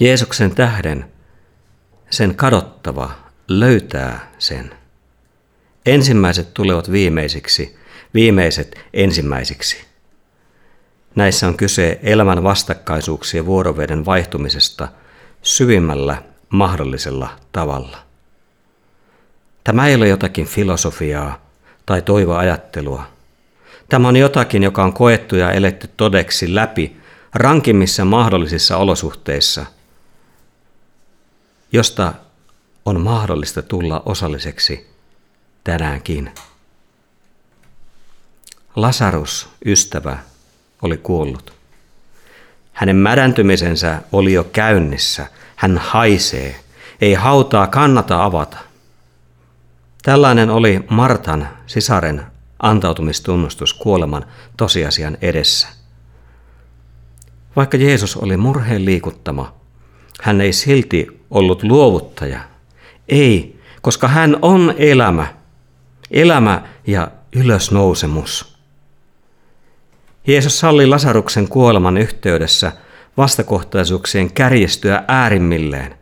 Jeesuksen 0.00 0.54
tähden 0.54 1.12
sen 2.10 2.34
kadottava 2.34 3.10
löytää 3.48 4.32
sen. 4.38 4.74
Ensimmäiset 5.86 6.54
tulevat 6.54 6.92
viimeisiksi, 6.92 7.76
viimeiset 8.14 8.80
ensimmäisiksi. 8.92 9.84
Näissä 11.14 11.46
on 11.46 11.56
kyse 11.56 12.00
elämän 12.02 12.42
vastakkaisuuksien 12.42 13.46
vuoroveden 13.46 14.04
vaihtumisesta 14.04 14.88
syvimmällä 15.42 16.22
mahdollisella 16.48 17.28
tavalla. 17.52 18.05
Tämä 19.66 19.86
ei 19.86 19.94
ole 19.94 20.08
jotakin 20.08 20.46
filosofiaa 20.46 21.40
tai 21.86 22.02
toivoajattelua. 22.02 23.02
Tämä 23.88 24.08
on 24.08 24.16
jotakin, 24.16 24.62
joka 24.62 24.84
on 24.84 24.92
koettu 24.92 25.36
ja 25.36 25.52
eletty 25.52 25.90
todeksi 25.96 26.54
läpi 26.54 26.96
rankimmissa 27.34 28.04
mahdollisissa 28.04 28.76
olosuhteissa, 28.76 29.66
josta 31.72 32.12
on 32.84 33.00
mahdollista 33.00 33.62
tulla 33.62 34.02
osalliseksi 34.04 34.90
tänäänkin. 35.64 36.32
Lasarus, 38.76 39.48
ystävä, 39.64 40.18
oli 40.82 40.96
kuollut. 40.96 41.52
Hänen 42.72 42.96
mädäntymisensä 42.96 44.02
oli 44.12 44.32
jo 44.32 44.44
käynnissä. 44.44 45.26
Hän 45.56 45.78
haisee. 45.78 46.60
Ei 47.00 47.14
hautaa 47.14 47.66
kannata 47.66 48.24
avata. 48.24 48.66
Tällainen 50.06 50.50
oli 50.50 50.84
Martan, 50.90 51.48
sisaren, 51.66 52.22
antautumistunnustus 52.62 53.74
kuoleman 53.74 54.24
tosiasian 54.56 55.18
edessä. 55.22 55.68
Vaikka 57.56 57.76
Jeesus 57.76 58.16
oli 58.16 58.36
murheen 58.36 58.84
liikuttama, 58.84 59.54
hän 60.22 60.40
ei 60.40 60.52
silti 60.52 61.20
ollut 61.30 61.62
luovuttaja. 61.62 62.40
Ei, 63.08 63.60
koska 63.82 64.08
hän 64.08 64.36
on 64.42 64.74
elämä, 64.76 65.26
elämä 66.10 66.62
ja 66.86 67.08
ylösnousemus. 67.36 68.58
Jeesus 70.26 70.58
salli 70.58 70.86
Lasaruksen 70.86 71.48
kuoleman 71.48 71.96
yhteydessä 71.96 72.72
vastakohtaisuuksien 73.16 74.32
kärjistyä 74.32 75.04
äärimmilleen. 75.08 75.98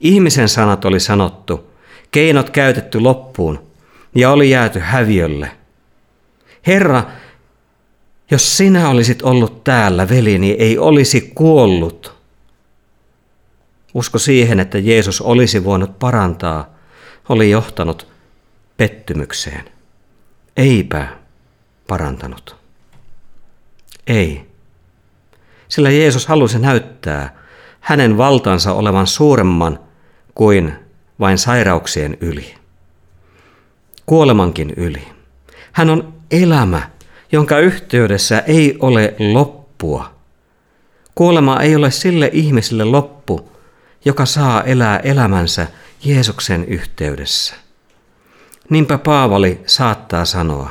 Ihmisen 0.00 0.48
sanat 0.48 0.84
oli 0.84 1.00
sanottu, 1.00 1.73
keinot 2.14 2.50
käytetty 2.50 3.00
loppuun 3.00 3.66
ja 4.14 4.30
oli 4.30 4.50
jääty 4.50 4.78
häviölle. 4.78 5.50
Herra, 6.66 7.04
jos 8.30 8.56
sinä 8.56 8.88
olisit 8.88 9.22
ollut 9.22 9.64
täällä, 9.64 10.08
velini 10.08 10.50
ei 10.50 10.78
olisi 10.78 11.32
kuollut. 11.34 12.14
Usko 13.94 14.18
siihen, 14.18 14.60
että 14.60 14.78
Jeesus 14.78 15.20
olisi 15.20 15.64
voinut 15.64 15.98
parantaa, 15.98 16.66
oli 17.28 17.50
johtanut 17.50 18.06
pettymykseen. 18.76 19.64
Eipä 20.56 21.08
parantanut. 21.88 22.56
Ei. 24.06 24.46
Sillä 25.68 25.90
Jeesus 25.90 26.26
halusi 26.26 26.58
näyttää 26.58 27.38
hänen 27.80 28.18
valtansa 28.18 28.72
olevan 28.72 29.06
suuremman 29.06 29.78
kuin 30.34 30.83
vain 31.20 31.38
sairauksien 31.38 32.16
yli. 32.20 32.54
Kuolemankin 34.06 34.72
yli. 34.76 35.08
Hän 35.72 35.90
on 35.90 36.14
elämä, 36.30 36.90
jonka 37.32 37.58
yhteydessä 37.58 38.38
ei 38.46 38.76
ole 38.80 39.14
loppua. 39.18 40.14
Kuolema 41.14 41.60
ei 41.60 41.76
ole 41.76 41.90
sille 41.90 42.30
ihmiselle 42.32 42.84
loppu, 42.84 43.52
joka 44.04 44.26
saa 44.26 44.62
elää 44.62 44.98
elämänsä 44.98 45.66
Jeesuksen 46.04 46.64
yhteydessä. 46.64 47.54
Niinpä 48.70 48.98
Paavali 48.98 49.60
saattaa 49.66 50.24
sanoa, 50.24 50.70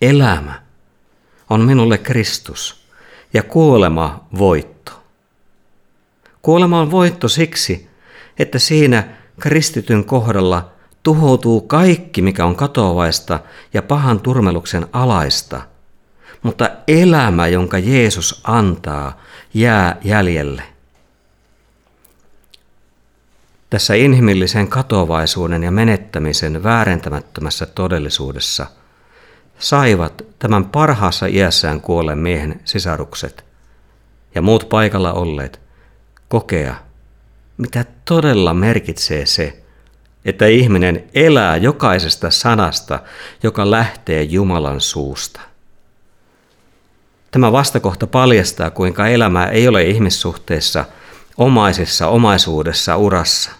elämä 0.00 0.62
on 1.50 1.60
minulle 1.60 1.98
Kristus 1.98 2.86
ja 3.34 3.42
kuolema 3.42 4.24
voitto. 4.38 4.92
Kuolema 6.42 6.80
on 6.80 6.90
voitto 6.90 7.28
siksi, 7.28 7.88
että 8.38 8.58
siinä 8.58 9.04
kristityn 9.40 10.04
kohdalla 10.04 10.70
tuhoutuu 11.02 11.60
kaikki, 11.60 12.22
mikä 12.22 12.44
on 12.44 12.56
katoavaista 12.56 13.40
ja 13.74 13.82
pahan 13.82 14.20
turmeluksen 14.20 14.86
alaista, 14.92 15.62
mutta 16.42 16.70
elämä, 16.88 17.48
jonka 17.48 17.78
Jeesus 17.78 18.40
antaa, 18.44 19.20
jää 19.54 19.96
jäljelle. 20.04 20.62
Tässä 23.70 23.94
inhimillisen 23.94 24.68
katoavaisuuden 24.68 25.62
ja 25.62 25.70
menettämisen 25.70 26.62
väärentämättömässä 26.62 27.66
todellisuudessa 27.66 28.66
saivat 29.58 30.22
tämän 30.38 30.64
parhaassa 30.64 31.26
iässään 31.26 31.80
kuolleen 31.80 32.18
miehen 32.18 32.60
sisarukset 32.64 33.44
ja 34.34 34.42
muut 34.42 34.68
paikalla 34.68 35.12
olleet 35.12 35.60
kokea, 36.28 36.85
mitä 37.58 37.84
todella 38.04 38.54
merkitsee 38.54 39.26
se, 39.26 39.62
että 40.24 40.46
ihminen 40.46 41.04
elää 41.14 41.56
jokaisesta 41.56 42.30
sanasta, 42.30 42.98
joka 43.42 43.70
lähtee 43.70 44.22
Jumalan 44.22 44.80
suusta. 44.80 45.40
Tämä 47.30 47.52
vastakohta 47.52 48.06
paljastaa, 48.06 48.70
kuinka 48.70 49.08
elämä 49.08 49.46
ei 49.46 49.68
ole 49.68 49.84
ihmissuhteessa– 49.84 50.84
omaisessa 51.36 52.08
omaisuudessa 52.08 52.96
urassa. 52.96 53.50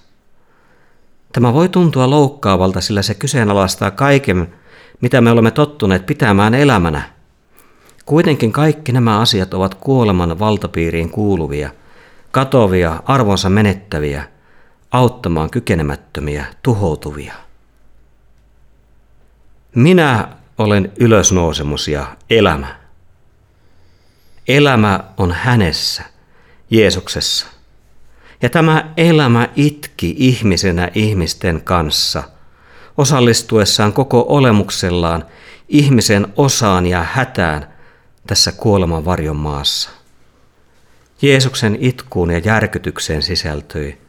Tämä 1.33 1.53
voi 1.53 1.69
tuntua 1.69 2.11
loukkaavalta, 2.11 2.81
sillä 2.81 3.03
se 3.03 3.15
kyseenalaistaa 3.15 3.91
kaiken, 3.91 4.55
mitä 5.01 5.21
me 5.21 5.31
olemme 5.31 5.51
tottuneet 5.51 6.07
pitämään 6.07 6.55
elämänä. 6.55 7.03
Kuitenkin 8.07 8.53
kaikki 8.53 8.93
nämä 8.93 9.19
asiat 9.19 9.55
ovat 9.55 9.75
kuoleman 9.75 10.39
valtapiiriin 10.39 11.11
kuuluvia, 11.11 11.71
katovia, 12.37 13.03
arvonsa 13.07 13.51
menettäviä, 13.51 14.25
auttamaan 14.91 15.51
kykenemättömiä, 15.51 16.45
tuhoutuvia. 16.63 17.35
Minä 19.75 20.29
olen 20.59 20.93
ylösnousemus 21.01 21.89
ja 21.89 22.17
elämä. 22.31 22.77
Elämä 24.49 25.01
on 25.17 25.33
hänessä, 25.33 26.03
Jeesuksessa. 26.71 27.47
Ja 28.43 28.51
tämä 28.51 28.93
elämä 28.97 29.49
itki 29.57 30.15
ihmisenä 30.19 30.91
ihmisten 30.95 31.63
kanssa, 31.63 32.23
osallistuessaan 32.99 33.93
koko 33.93 34.25
olemuksellaan 34.29 35.25
ihmisen 35.69 36.27
osaan 36.37 36.87
ja 36.87 37.07
hätään 37.13 37.75
tässä 38.27 38.53
kuoleman 38.53 39.05
varjon 39.05 39.37
maassa. 39.37 39.91
Jeesuksen 41.23 41.77
itkuun 41.81 42.31
ja 42.31 42.39
järkytykseen 42.39 43.23
sisältyi 43.23 44.01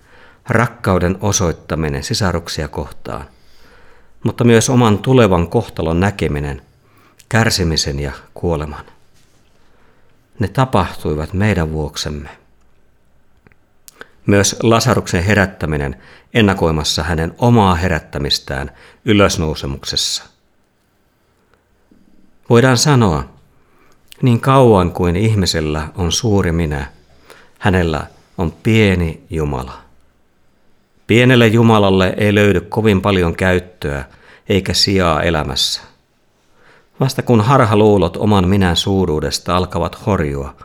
rakkauden 0.50 1.18
osoittaminen 1.22 2.04
sisaruksia 2.04 2.68
kohtaan, 2.68 3.26
mutta 4.24 4.44
myös 4.44 4.70
oman 4.70 4.98
tulevan 4.98 5.48
kohtalon 5.48 6.00
näkeminen, 6.00 6.62
kärsimisen 7.30 8.00
ja 8.00 8.12
kuoleman. 8.34 8.86
Ne 10.40 10.48
tapahtuivat 10.48 11.34
meidän 11.34 11.72
vuoksemme. 11.72 12.30
Myös 14.26 14.56
Lasaruksen 14.64 15.24
herättäminen 15.24 15.96
ennakoimassa 16.34 17.04
hänen 17.04 17.36
omaa 17.38 17.76
herättämistään 17.76 18.72
ylösnousemuksessa. 19.06 20.24
Voidaan 22.50 22.78
sanoa, 22.78 23.30
niin 24.22 24.40
kauan 24.40 24.92
kuin 24.92 25.16
ihmisellä 25.16 25.88
on 25.96 26.12
suuri 26.12 26.52
minä, 26.52 26.97
hänellä 27.60 28.08
on 28.38 28.52
pieni 28.52 29.24
Jumala. 29.30 29.82
Pienelle 31.08 31.48
Jumalalle 31.48 32.14
ei 32.18 32.36
löydy 32.36 32.62
kovin 32.62 33.02
paljon 33.02 33.36
käyttöä 33.36 34.06
eikä 34.50 34.74
sijaa 34.74 35.24
elämässä. 35.24 35.82
Vasta 37.00 37.22
kun 37.22 37.42
harhaluulot 37.42 38.18
oman 38.18 38.48
minän 38.48 38.76
suuruudesta 38.76 39.58
alkavat 39.58 40.06
horjua 40.06 40.56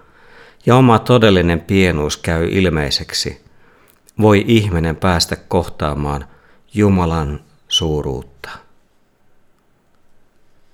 ja 0.67 0.77
oma 0.77 0.99
todellinen 0.99 1.61
pienuus 1.61 2.17
käy 2.17 2.49
ilmeiseksi, 2.51 3.45
voi 4.21 4.45
ihminen 4.49 4.97
päästä 4.97 5.37
kohtaamaan 5.37 6.25
Jumalan 6.75 7.41
suuruutta. 7.69 8.51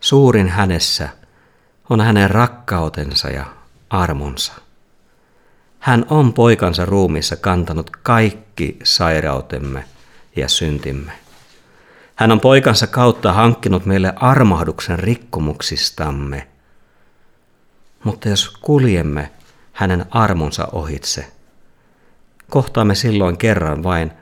Suurin 0.00 0.48
hänessä 0.48 1.08
on 1.90 2.00
hänen 2.00 2.30
rakkautensa 2.30 3.28
ja 3.28 3.44
armonsa. 3.90 4.52
Hän 5.78 6.06
on 6.10 6.32
poikansa 6.32 6.84
ruumissa 6.84 7.36
kantanut 7.36 7.90
kaikki 8.02 8.78
sairautemme 8.84 9.84
ja 10.36 10.48
syntimme. 10.48 11.12
Hän 12.14 12.32
on 12.32 12.40
poikansa 12.40 12.86
kautta 12.86 13.32
hankkinut 13.32 13.86
meille 13.86 14.12
armahduksen 14.16 14.98
rikkomuksistamme. 14.98 16.48
Mutta 18.04 18.28
jos 18.28 18.50
kuljemme 18.50 19.30
hänen 19.72 20.04
armonsa 20.10 20.68
ohitse, 20.72 21.26
kohtaamme 22.50 22.94
silloin 22.94 23.36
kerran 23.36 23.82
vain 23.82 24.12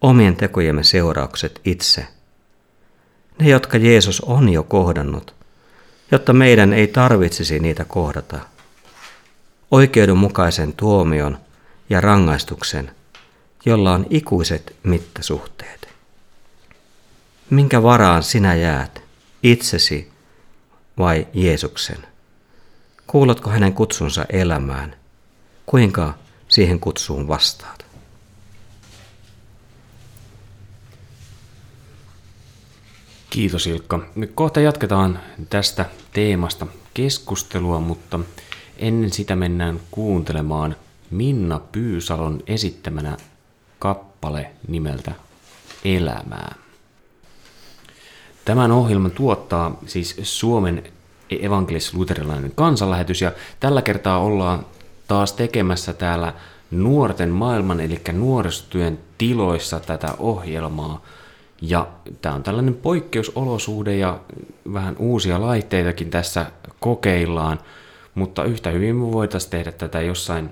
omien 0.00 0.36
tekojemme 0.36 0.84
seuraukset 0.84 1.60
itse. 1.64 2.06
Ne, 3.38 3.48
jotka 3.48 3.78
Jeesus 3.78 4.20
on 4.20 4.48
jo 4.48 4.62
kohdannut, 4.62 5.34
jotta 6.10 6.32
meidän 6.32 6.72
ei 6.72 6.86
tarvitsisi 6.86 7.58
niitä 7.58 7.84
kohdata. 7.84 8.38
Oikeudenmukaisen 9.74 10.72
tuomion 10.72 11.38
ja 11.90 12.00
rangaistuksen, 12.00 12.90
jolla 13.66 13.92
on 13.92 14.06
ikuiset 14.10 14.76
mittasuhteet. 14.82 15.88
Minkä 17.50 17.82
varaan 17.82 18.22
sinä 18.22 18.54
jäät, 18.54 19.02
itsesi 19.42 20.12
vai 20.98 21.26
Jeesuksen? 21.32 22.06
Kuuletko 23.06 23.50
hänen 23.50 23.72
kutsunsa 23.72 24.24
elämään? 24.28 24.96
Kuinka 25.66 26.14
siihen 26.48 26.80
kutsuun 26.80 27.28
vastaat? 27.28 27.86
Kiitos 33.30 33.66
Ilkka. 33.66 34.00
Kohta 34.34 34.60
jatketaan 34.60 35.20
tästä 35.50 35.84
teemasta 36.12 36.66
keskustelua, 36.94 37.80
mutta 37.80 38.20
ennen 38.78 39.12
sitä 39.12 39.36
mennään 39.36 39.80
kuuntelemaan 39.90 40.76
Minna 41.10 41.60
Pyysalon 41.72 42.42
esittämänä 42.46 43.16
kappale 43.78 44.50
nimeltä 44.68 45.12
Elämää. 45.84 46.54
Tämän 48.44 48.72
ohjelman 48.72 49.10
tuottaa 49.10 49.78
siis 49.86 50.16
Suomen 50.22 50.82
evankelis-luterilainen 51.30 52.52
kansanlähetys 52.54 53.22
ja 53.22 53.32
tällä 53.60 53.82
kertaa 53.82 54.18
ollaan 54.18 54.66
taas 55.08 55.32
tekemässä 55.32 55.92
täällä 55.92 56.34
nuorten 56.70 57.30
maailman 57.30 57.80
eli 57.80 58.00
nuorisotyön 58.12 58.98
tiloissa 59.18 59.80
tätä 59.80 60.14
ohjelmaa. 60.18 61.02
Ja 61.62 61.86
tämä 62.22 62.34
on 62.34 62.42
tällainen 62.42 62.74
poikkeusolosuhde 62.74 63.96
ja 63.96 64.20
vähän 64.72 64.96
uusia 64.98 65.40
laitteitakin 65.40 66.10
tässä 66.10 66.46
kokeillaan, 66.80 67.60
mutta 68.14 68.44
yhtä 68.44 68.70
hyvin 68.70 68.96
me 68.96 69.12
voitaisiin 69.12 69.50
tehdä 69.50 69.72
tätä 69.72 70.00
jossain 70.00 70.50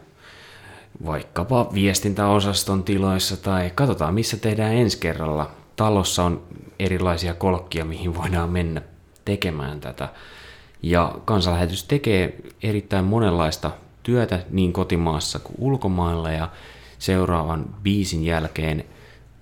vaikkapa 1.06 1.70
viestintäosaston 1.74 2.84
tiloissa 2.84 3.36
tai 3.36 3.72
katsotaan 3.74 4.14
missä 4.14 4.36
tehdään 4.36 4.74
ensi 4.74 4.98
kerralla. 4.98 5.50
Talossa 5.76 6.24
on 6.24 6.42
erilaisia 6.78 7.34
kolkkia, 7.34 7.84
mihin 7.84 8.16
voidaan 8.16 8.50
mennä 8.50 8.82
tekemään 9.24 9.80
tätä. 9.80 10.08
Ja 10.82 11.14
kansanlähetys 11.24 11.84
tekee 11.84 12.36
erittäin 12.62 13.04
monenlaista 13.04 13.70
työtä 14.02 14.40
niin 14.50 14.72
kotimaassa 14.72 15.38
kuin 15.38 15.56
ulkomailla 15.58 16.30
ja 16.30 16.48
seuraavan 16.98 17.64
biisin 17.82 18.24
jälkeen 18.24 18.84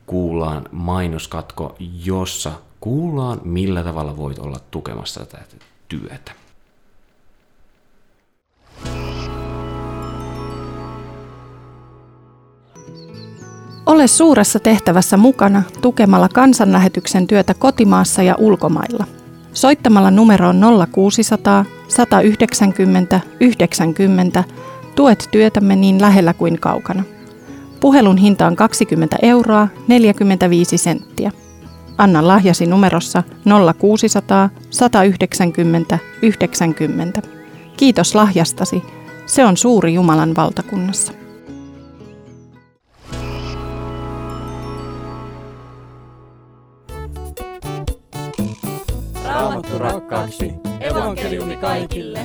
kuullaan 0.07 0.65
mainoskatko, 0.73 1.77
jossa 2.05 2.53
kuullaan 2.81 3.41
millä 3.45 3.83
tavalla 3.83 4.17
voit 4.17 4.39
olla 4.39 4.59
tukemassa 4.71 5.27
tätä 5.27 5.45
työtä. 5.89 6.40
Ole 13.91 14.07
suuressa 14.07 14.59
tehtävässä 14.59 15.17
mukana 15.17 15.63
tukemalla 15.83 16.29
kansanlähetyksen 16.29 17.27
työtä 17.27 17.55
kotimaassa 17.55 18.23
ja 18.23 18.35
ulkomailla. 18.39 19.05
Soittamalla 19.53 20.11
numeroon 20.11 20.61
0600 20.93 21.65
190 21.89 23.21
90 23.41 24.45
tuet 24.95 25.29
työtämme 25.31 25.77
niin 25.77 26.01
lähellä 26.01 26.35
kuin 26.35 26.61
kaukana. 26.61 27.03
Puhelun 27.81 28.17
hinta 28.17 28.47
on 28.47 28.57
20 28.57 29.17
euroa 29.23 29.69
45 29.89 30.79
senttiä. 30.79 31.33
Anna 31.99 32.27
lahjasi 32.29 32.67
numerossa 32.67 33.23
0600 33.79 34.51
190 34.71 35.99
90. 36.23 37.23
Kiitos 37.77 38.15
lahjastasi. 38.15 38.83
Se 39.27 39.45
on 39.45 39.57
suuri 39.57 39.95
Jumalan 39.95 40.37
valtakunnassa. 40.37 41.13
Raamattu 49.71 49.79
rakkaaksi. 49.79 50.53
Evankeliumi 50.81 51.57
kaikille. 51.57 52.21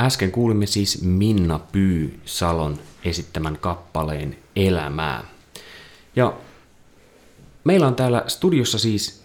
Äsken 0.00 0.30
kuulimme 0.30 0.66
siis 0.66 1.02
Minna 1.02 1.58
Pyy 1.72 2.20
Salon 2.24 2.78
esittämän 3.04 3.58
kappaleen 3.60 4.36
Elämää. 4.56 5.24
Ja 6.16 6.32
meillä 7.64 7.86
on 7.86 7.94
täällä 7.94 8.24
studiossa 8.26 8.78
siis 8.78 9.24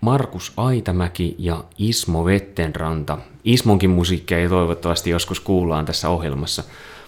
Markus 0.00 0.52
Aitamäki 0.56 1.34
ja 1.38 1.64
Ismo 1.78 2.24
Vettenranta. 2.24 3.18
Ismonkin 3.44 3.90
musiikkia 3.90 4.38
ei 4.38 4.48
toivottavasti 4.48 5.10
joskus 5.10 5.40
kuullaan 5.40 5.84
tässä 5.84 6.08
ohjelmassa. 6.08 6.64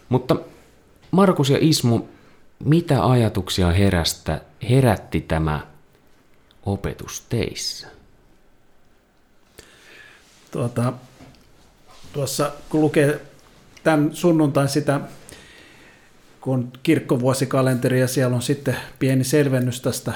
Mutta 0.09 0.37
Markus 1.11 1.51
ja 1.51 1.59
Ismo, 1.61 2.09
mitä 2.65 3.07
ajatuksia 3.07 3.71
herästä, 3.71 4.41
herätti 4.71 5.21
tämä 5.21 5.67
opetus 6.67 7.21
teissä? 7.29 7.89
Tuota, 10.51 10.93
tuossa 12.13 12.53
kun 12.69 12.81
lukee 12.81 13.21
tämän 13.83 14.11
sunnuntain 14.15 14.69
sitä, 14.69 15.01
kun 16.41 16.73
kirkkovuosikalenteria, 16.83 18.09
siellä 18.09 18.37
on 18.37 18.43
sitten 18.43 18.77
pieni 18.99 19.25
selvennys 19.25 19.81
tästä, 19.81 20.13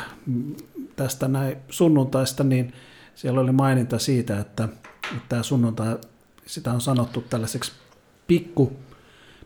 tästä 0.96 1.28
näin 1.28 1.56
sunnuntaista, 1.70 2.44
niin 2.44 2.72
siellä 3.14 3.40
oli 3.40 3.52
maininta 3.52 3.98
siitä, 3.98 4.38
että, 4.40 4.64
että 5.04 5.28
tämä 5.28 5.42
sunnuntai, 5.42 5.98
sitä 6.46 6.72
on 6.72 6.80
sanottu 6.80 7.24
tällaiseksi 7.30 7.72
pikku, 8.26 8.72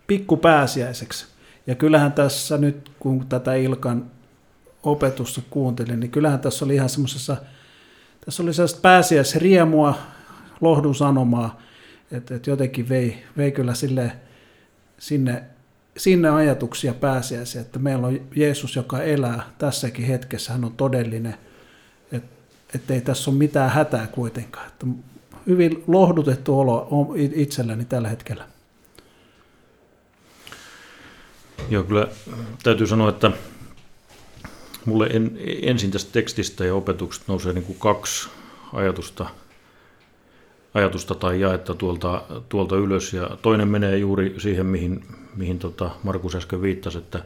pikkupääsiäiseksi. 0.06 1.37
Ja 1.68 1.74
kyllähän 1.74 2.12
tässä 2.12 2.58
nyt, 2.58 2.90
kun 2.98 3.26
tätä 3.26 3.54
Ilkan 3.54 4.10
opetusta 4.82 5.40
kuuntelin, 5.50 6.00
niin 6.00 6.10
kyllähän 6.10 6.40
tässä 6.40 6.64
oli 6.64 6.74
ihan 6.74 6.88
semmoisessa, 6.88 7.36
tässä 8.24 8.42
oli 8.42 8.54
sellaista 8.54 8.80
pääsiäisriemua, 8.80 9.98
lohdun 10.60 10.94
sanomaa, 10.94 11.60
että, 12.12 12.34
että 12.34 12.50
jotenkin 12.50 12.88
vei, 12.88 13.22
vei 13.36 13.52
kyllä 13.52 13.74
sille, 13.74 14.12
sinne, 14.98 15.42
sinne 15.96 16.28
ajatuksia 16.28 16.94
pääsiäisiä, 16.94 17.60
että 17.60 17.78
meillä 17.78 18.06
on 18.06 18.20
Jeesus, 18.36 18.76
joka 18.76 19.02
elää 19.02 19.42
tässäkin 19.58 20.06
hetkessä, 20.06 20.52
hän 20.52 20.64
on 20.64 20.72
todellinen, 20.72 21.34
että 22.74 22.94
ei 22.94 23.00
tässä 23.00 23.30
ole 23.30 23.38
mitään 23.38 23.70
hätää 23.70 24.06
kuitenkaan. 24.06 24.66
Että 24.66 24.86
hyvin 25.46 25.84
lohdutettu 25.86 26.60
olo 26.60 27.14
itselläni 27.16 27.84
tällä 27.84 28.08
hetkellä. 28.08 28.44
Joo, 31.70 31.82
kyllä 31.82 32.08
täytyy 32.62 32.86
sanoa, 32.86 33.08
että 33.08 33.30
mulle 34.84 35.06
en, 35.06 35.38
ensin 35.62 35.90
tästä 35.90 36.12
tekstistä 36.12 36.64
ja 36.64 36.74
opetuksesta 36.74 37.32
nousee 37.32 37.52
niin 37.52 37.64
kuin 37.64 37.78
kaksi 37.78 38.28
ajatusta 38.72 39.26
ajatusta 40.74 41.14
tai 41.14 41.40
jaetta 41.40 41.74
tuolta, 41.74 42.22
tuolta 42.48 42.76
ylös. 42.76 43.12
Ja 43.12 43.30
toinen 43.42 43.68
menee 43.68 43.98
juuri 43.98 44.34
siihen, 44.38 44.66
mihin, 44.66 45.04
mihin 45.36 45.58
tota 45.58 45.90
Markus 46.02 46.34
äsken 46.34 46.62
viittasi, 46.62 46.98
että 46.98 47.24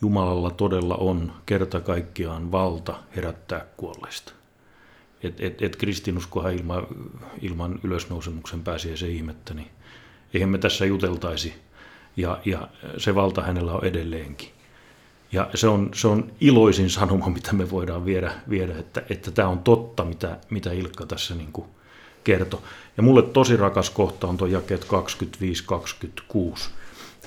Jumalalla 0.00 0.50
todella 0.50 0.94
on 0.94 1.32
kerta 1.46 1.80
kaikkiaan 1.80 2.52
valta 2.52 2.94
herättää 3.16 3.66
kuolleista. 3.76 4.32
Et, 5.22 5.40
et, 5.40 5.62
et 5.62 5.76
kristinuskohan 5.76 6.54
ilman, 6.54 6.86
ilman 7.42 7.80
ylösnousemuksen 7.84 8.62
pääsiäisen 8.62 9.10
ihmettä, 9.10 9.54
niin 9.54 9.70
eihän 10.34 10.50
me 10.50 10.58
tässä 10.58 10.86
juteltaisi. 10.86 11.54
Ja, 12.16 12.38
ja 12.44 12.68
se 12.98 13.14
valta 13.14 13.42
hänellä 13.42 13.72
on 13.72 13.84
edelleenkin. 13.84 14.48
Ja 15.32 15.50
se 15.54 15.68
on, 15.68 15.90
se 15.94 16.08
on 16.08 16.32
iloisin 16.40 16.90
sanoma, 16.90 17.28
mitä 17.28 17.52
me 17.52 17.70
voidaan 17.70 18.04
viedä, 18.04 18.32
viedä 18.50 18.78
että, 18.78 19.02
että 19.10 19.30
tämä 19.30 19.48
on 19.48 19.58
totta, 19.58 20.04
mitä, 20.04 20.38
mitä 20.50 20.72
Ilkka 20.72 21.06
tässä 21.06 21.34
niin 21.34 21.52
kuin 21.52 21.66
kertoi. 22.24 22.60
Ja 22.96 23.02
mulle 23.02 23.22
tosi 23.22 23.56
rakas 23.56 23.90
kohta 23.90 24.26
on 24.26 24.36
tuo 24.36 24.46
jakeet 24.46 24.86
25-26. 26.54 26.60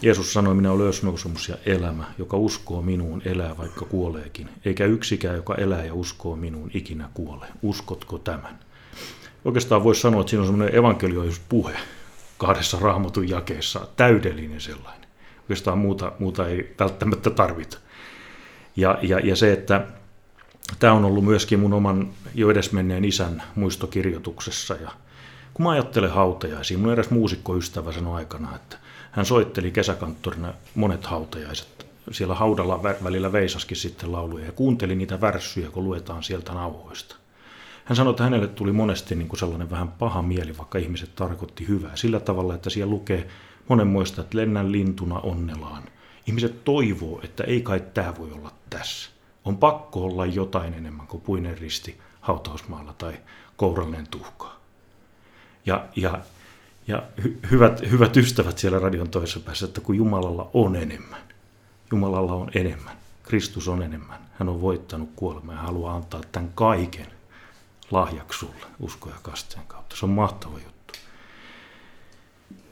Jeesus 0.01 0.33
sanoi, 0.33 0.55
minä 0.55 0.71
olen 0.71 0.81
ylösnousemus 0.81 1.49
ja 1.49 1.55
elämä, 1.65 2.03
joka 2.17 2.37
uskoo 2.37 2.81
minuun 2.81 3.21
elää 3.25 3.57
vaikka 3.57 3.85
kuoleekin, 3.85 4.49
eikä 4.65 4.85
yksikään, 4.85 5.35
joka 5.35 5.55
elää 5.55 5.85
ja 5.85 5.93
uskoo 5.93 6.35
minuun 6.35 6.71
ikinä 6.73 7.09
kuole. 7.13 7.45
Uskotko 7.61 8.17
tämän? 8.17 8.59
Oikeastaan 9.45 9.83
voisi 9.83 10.01
sanoa, 10.01 10.21
että 10.21 10.29
siinä 10.29 10.41
on 10.41 10.47
semmoinen 10.47 10.75
evankelioituspuhe 10.75 11.77
kahdessa 12.39 12.77
raamatun 12.81 13.29
jakeessa, 13.29 13.87
täydellinen 13.95 14.61
sellainen. 14.61 15.09
Oikeastaan 15.39 15.77
muuta, 15.77 16.11
muuta 16.19 16.47
ei 16.47 16.75
välttämättä 16.79 17.29
tarvita. 17.29 17.77
Ja, 18.75 18.97
ja, 19.01 19.19
ja 19.19 19.35
se, 19.35 19.53
että 19.53 19.85
tämä 20.79 20.93
on 20.93 21.05
ollut 21.05 21.25
myöskin 21.25 21.59
mun 21.59 21.73
oman 21.73 22.09
jo 22.35 22.51
edesmenneen 22.51 23.05
isän 23.05 23.43
muistokirjoituksessa. 23.55 24.73
Ja 24.73 24.91
kun 25.53 25.63
mä 25.63 25.71
ajattelen 25.71 26.11
hautajaisia, 26.11 26.77
mun 26.77 26.91
eräs 26.91 27.09
muusikkoystävä 27.09 27.91
sanoi 27.91 28.15
aikana, 28.15 28.55
että 28.55 28.77
hän 29.11 29.25
soitteli 29.25 29.71
kesäkanttorina 29.71 30.53
monet 30.75 31.05
hautajaiset. 31.05 31.87
Siellä 32.11 32.35
haudalla 32.35 32.83
välillä 32.83 33.31
veisaskin 33.31 33.77
sitten 33.77 34.11
lauluja 34.11 34.45
ja 34.45 34.51
kuunteli 34.51 34.95
niitä 34.95 35.21
värssyjä, 35.21 35.69
kun 35.69 35.83
luetaan 35.83 36.23
sieltä 36.23 36.53
nauhoista. 36.53 37.15
Hän 37.89 37.95
sanoi, 37.95 38.11
että 38.11 38.23
hänelle 38.23 38.47
tuli 38.47 38.71
monesti 38.71 39.15
niin 39.15 39.27
kuin 39.27 39.39
sellainen 39.39 39.69
vähän 39.69 39.91
paha 39.91 40.21
mieli, 40.21 40.57
vaikka 40.57 40.77
ihmiset 40.77 41.15
tarkoitti 41.15 41.67
hyvää. 41.67 41.95
Sillä 41.95 42.19
tavalla, 42.19 42.55
että 42.55 42.69
siellä 42.69 42.91
lukee 42.91 43.27
monenmoista, 43.67 44.21
että 44.21 44.37
lennän 44.37 44.71
lintuna 44.71 45.19
onnelaan. 45.19 45.83
Ihmiset 46.27 46.63
toivoo, 46.63 47.19
että 47.23 47.43
ei 47.43 47.61
kai 47.61 47.83
tämä 47.93 48.13
voi 48.19 48.31
olla 48.31 48.51
tässä. 48.69 49.09
On 49.45 49.57
pakko 49.57 50.05
olla 50.05 50.25
jotain 50.25 50.73
enemmän 50.73 51.07
kuin 51.07 51.21
puinen 51.21 51.57
risti 51.57 51.97
hautausmaalla 52.21 52.93
tai 52.97 53.13
kourallinen 53.57 54.07
tuhkaa. 54.11 54.59
Ja, 55.65 55.85
ja, 55.95 56.19
ja 56.87 57.03
hy, 57.23 57.39
hyvät, 57.51 57.81
hyvät 57.91 58.17
ystävät 58.17 58.57
siellä 58.57 58.79
radion 58.79 59.09
toisessa 59.09 59.39
päässä, 59.39 59.65
että 59.65 59.81
kun 59.81 59.95
Jumalalla 59.95 60.49
on 60.53 60.75
enemmän, 60.75 61.21
Jumalalla 61.91 62.33
on 62.33 62.51
enemmän, 62.55 62.97
Kristus 63.23 63.67
on 63.67 63.83
enemmän, 63.83 64.19
hän 64.39 64.49
on 64.49 64.61
voittanut 64.61 65.09
kuolemaa 65.15 65.55
ja 65.55 65.61
haluaa 65.61 65.95
antaa 65.95 66.21
tämän 66.31 66.51
kaiken 66.55 67.18
lahjaksi 67.91 68.39
sulle 68.39 68.65
usko 68.79 69.09
ja 69.09 69.15
kasteen 69.21 69.65
kautta. 69.67 69.95
Se 69.95 70.05
on 70.05 70.09
mahtava 70.09 70.53
juttu. 70.53 70.79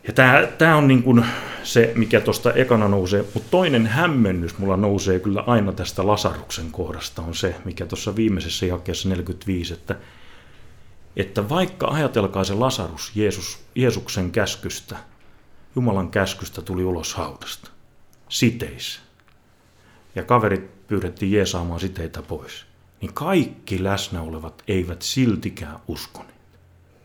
Ja 0.07 0.13
tämä, 0.13 0.47
tämä 0.57 0.75
on 0.75 0.87
niin 0.87 1.03
kuin 1.03 1.25
se, 1.63 1.91
mikä 1.95 2.21
tuosta 2.21 2.53
ekana 2.53 2.87
nousee, 2.87 3.25
mutta 3.33 3.49
toinen 3.51 3.87
hämmennys 3.87 4.57
mulla 4.57 4.77
nousee 4.77 5.19
kyllä 5.19 5.43
aina 5.47 5.71
tästä 5.71 6.07
Lasaruksen 6.07 6.71
kohdasta 6.71 7.21
on 7.21 7.35
se, 7.35 7.55
mikä 7.65 7.85
tuossa 7.85 8.15
viimeisessä 8.15 8.65
jakeessa 8.65 9.09
45, 9.09 9.73
että, 9.73 9.95
että 11.15 11.49
vaikka 11.49 11.87
ajatelkaa 11.87 12.43
se 12.43 12.53
Lasarus 12.53 13.11
Jeesus, 13.15 13.59
Jeesuksen 13.75 14.31
käskystä, 14.31 14.97
Jumalan 15.75 16.11
käskystä 16.11 16.61
tuli 16.61 16.83
ulos 16.83 17.15
haudasta, 17.15 17.71
siteissä, 18.29 19.01
ja 20.15 20.23
kaverit 20.23 20.87
pyydettiin 20.87 21.31
jeesaamaan 21.31 21.79
siteitä 21.79 22.21
pois, 22.21 22.66
niin 23.01 23.13
kaikki 23.13 23.83
läsnä 23.83 24.21
olevat 24.21 24.63
eivät 24.67 25.01
siltikään 25.01 25.79
uskoneet. 25.87 26.37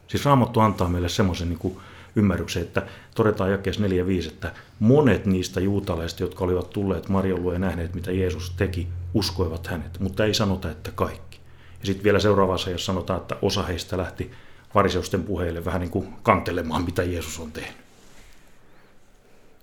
Siis 0.09 0.25
Raamattu 0.25 0.61
antaa 0.61 0.89
meille 0.89 1.09
semmoisen 1.09 1.49
niin 1.49 1.59
kuin 1.59 1.77
ymmärryksen, 2.17 2.63
että 2.63 2.87
todetaan 3.15 3.51
jakeessa 3.51 3.83
4.5, 3.83 4.29
että 4.29 4.53
monet 4.81 5.27
niistä 5.27 5.61
juutalaisista, 5.61 6.23
jotka 6.23 6.45
olivat 6.45 6.71
tulleet 6.71 7.09
Marion 7.09 7.43
luo 7.43 7.53
ja 7.53 7.59
nähneet, 7.59 7.95
mitä 7.95 8.13
Jeesus 8.13 8.51
teki, 8.51 8.89
uskoivat 9.15 9.67
hänet, 9.67 10.01
mutta 10.01 10.25
ei 10.25 10.35
sanota, 10.35 10.71
että 10.71 10.91
kaikki. 10.91 11.41
Ja 11.81 11.87
sitten 11.87 12.05
vielä 12.05 12.19
seuraavassa, 12.19 12.71
jos 12.71 12.87
sanotaan, 12.87 13.21
että 13.21 13.37
osa 13.43 13.63
heistä 13.63 13.97
lähti 13.97 14.31
variseusten 14.75 15.23
puheille 15.23 15.65
vähän 15.65 15.81
niin 15.81 15.91
kuin 15.91 16.09
kantelemaan, 16.23 16.85
mitä 16.85 17.03
Jeesus 17.03 17.41
on 17.41 17.53
tehnyt. 17.53 17.83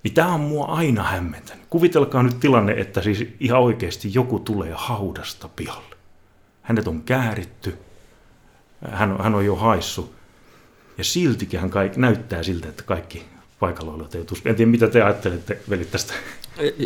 Niin 0.03 0.13
tämä 0.13 0.33
on 0.33 0.39
mua 0.39 0.65
aina 0.65 1.03
hämmentänyt. 1.03 1.65
Kuvitelkaa 1.69 2.23
nyt 2.23 2.39
tilanne, 2.39 2.73
että 2.73 3.01
siis 3.01 3.27
ihan 3.39 3.61
oikeasti 3.61 4.11
joku 4.13 4.39
tulee 4.39 4.73
haudasta 4.75 5.49
pihalle. 5.55 5.98
Hänet 6.69 6.87
on 6.87 7.01
kääritty, 7.01 7.77
hän 8.91 9.11
on, 9.11 9.23
hän 9.23 9.35
on 9.35 9.45
jo 9.45 9.55
haissu, 9.55 10.15
ja 10.97 11.03
siltikin 11.03 11.59
hän 11.59 11.69
kaik, 11.69 11.97
näyttää 11.97 12.43
siltä, 12.43 12.69
että 12.69 12.83
kaikki 12.83 13.25
paikalla 13.59 13.93
olevat 13.93 14.15
ei 14.15 14.25
En 14.45 14.55
tiedä, 14.55 14.71
mitä 14.71 14.87
te 14.87 15.01
ajattelette, 15.01 15.59
velit, 15.69 15.91
tästä. 15.91 16.13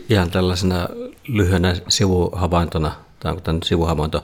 Ihan 0.10 0.32
tällaisena 0.32 0.88
lyhyenä 1.28 1.76
sivuhavaintona, 1.88 2.92
tai 3.20 3.32
onko 3.32 3.42
tämä 3.42 3.60
sivuhavainto, 3.64 4.24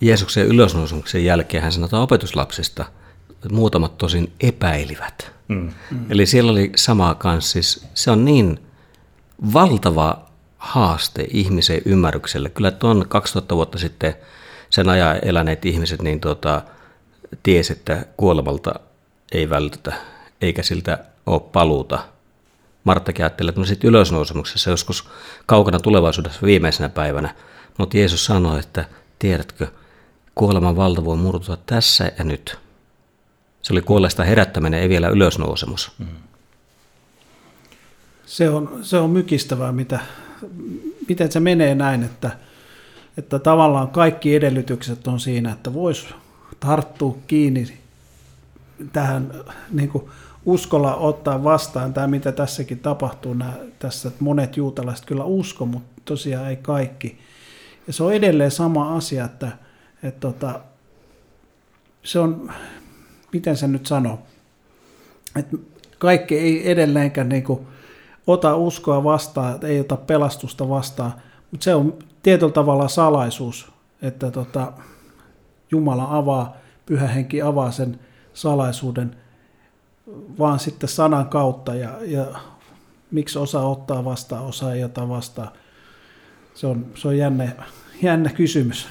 Jeesuksen 0.00 0.46
ylösnousemuksen 0.46 1.24
jälkeen 1.24 1.62
hän 1.62 1.72
sanotaan 1.72 2.02
opetuslapsista, 2.02 2.84
että 3.30 3.48
muutamat 3.48 3.98
tosin 3.98 4.32
epäilivät. 4.40 5.32
Mm. 5.48 5.72
Mm. 5.90 6.10
Eli 6.10 6.26
siellä 6.26 6.52
oli 6.52 6.72
samaa 6.76 7.14
kanssa, 7.14 7.52
siis 7.52 7.86
se 7.94 8.10
on 8.10 8.24
niin 8.24 8.60
valtava 9.52 10.25
haaste 10.66 11.26
ihmisen 11.30 11.80
ymmärrykselle. 11.84 12.48
Kyllä 12.48 12.70
tuon 12.70 13.04
2000 13.08 13.56
vuotta 13.56 13.78
sitten 13.78 14.14
sen 14.70 14.88
ajan 14.88 15.18
eläneet 15.22 15.66
ihmiset, 15.66 16.02
niin 16.02 16.20
tuota, 16.20 16.62
tiesi, 17.42 17.72
että 17.72 18.06
kuolemalta 18.16 18.80
ei 19.32 19.50
vältytä, 19.50 19.92
eikä 20.40 20.62
siltä 20.62 20.98
ole 21.26 21.40
paluuta. 21.40 21.98
Marttakin 22.84 23.24
ajatteli, 23.24 23.48
että 23.48 23.60
no 23.60 23.66
sitten 23.66 23.88
ylösnousemuksessa 23.88 24.70
joskus 24.70 25.08
kaukana 25.46 25.80
tulevaisuudessa 25.80 26.42
viimeisenä 26.42 26.88
päivänä, 26.88 27.34
mutta 27.78 27.96
Jeesus 27.96 28.24
sanoi, 28.24 28.60
että 28.60 28.84
tiedätkö, 29.18 29.66
kuoleman 30.34 30.76
valta 30.76 31.04
voi 31.04 31.16
murtua 31.16 31.56
tässä 31.66 32.12
ja 32.18 32.24
nyt. 32.24 32.58
Se 33.62 33.72
oli 33.72 33.82
kuolleesta 33.82 34.24
herättäminen, 34.24 34.80
ei 34.80 34.88
vielä 34.88 35.08
ylösnousemus. 35.08 35.92
Mm. 35.98 36.06
Se 38.26 38.50
on, 38.50 38.78
se 38.82 38.96
on 38.96 39.10
mykistävää, 39.10 39.72
mitä, 39.72 40.00
miten 41.08 41.32
se 41.32 41.40
menee 41.40 41.74
näin, 41.74 42.02
että, 42.02 42.30
että 43.18 43.38
tavallaan 43.38 43.88
kaikki 43.88 44.34
edellytykset 44.34 45.06
on 45.06 45.20
siinä, 45.20 45.52
että 45.52 45.74
voisi 45.74 46.06
tarttua 46.60 47.18
kiinni 47.26 47.78
tähän 48.92 49.32
niin 49.70 49.88
kuin 49.88 50.04
uskolla 50.46 50.96
ottaa 50.96 51.44
vastaan 51.44 51.94
tämä, 51.94 52.06
mitä 52.06 52.32
tässäkin 52.32 52.78
tapahtuu, 52.78 53.34
nämä, 53.34 53.52
tässä, 53.78 54.08
että 54.08 54.24
monet 54.24 54.56
juutalaiset 54.56 55.06
kyllä 55.06 55.24
usko, 55.24 55.66
mutta 55.66 56.02
tosiaan 56.04 56.50
ei 56.50 56.56
kaikki. 56.56 57.18
Ja 57.86 57.92
se 57.92 58.02
on 58.02 58.14
edelleen 58.14 58.50
sama 58.50 58.96
asia, 58.96 59.24
että, 59.24 59.48
että 60.02 60.20
tota, 60.20 60.60
se 62.02 62.18
on, 62.18 62.52
miten 63.32 63.56
se 63.56 63.68
nyt 63.68 63.86
sanoo, 63.86 64.18
että 65.36 65.56
kaikki 65.98 66.38
ei 66.38 66.70
edelleenkään 66.70 67.28
niin 67.28 67.42
kuin, 67.42 67.66
ota 68.26 68.56
uskoa 68.56 69.04
vastaan, 69.04 69.58
ei 69.62 69.80
ota 69.80 69.96
pelastusta 69.96 70.68
vastaan, 70.68 71.14
mutta 71.50 71.64
se 71.64 71.74
on 71.74 71.98
tietyllä 72.22 72.52
tavalla 72.52 72.88
salaisuus, 72.88 73.72
että 74.02 74.30
tota, 74.30 74.72
Jumala 75.70 76.06
avaa, 76.10 76.56
pyhä 76.86 77.08
henki 77.08 77.42
avaa 77.42 77.70
sen 77.70 78.00
salaisuuden 78.34 79.16
vaan 80.38 80.58
sitten 80.58 80.88
sanan 80.88 81.26
kautta 81.26 81.74
ja, 81.74 81.90
ja 82.02 82.26
miksi 83.10 83.38
osa 83.38 83.60
ottaa 83.60 84.04
vastaan, 84.04 84.44
osa 84.44 84.74
ei 84.74 84.84
ota 84.84 85.08
vastaan. 85.08 85.48
Se 86.54 86.66
on, 86.66 86.86
se 86.94 87.08
on 87.08 87.18
jännä, 87.18 87.52
jännä 88.02 88.30
kysymys. 88.30 88.88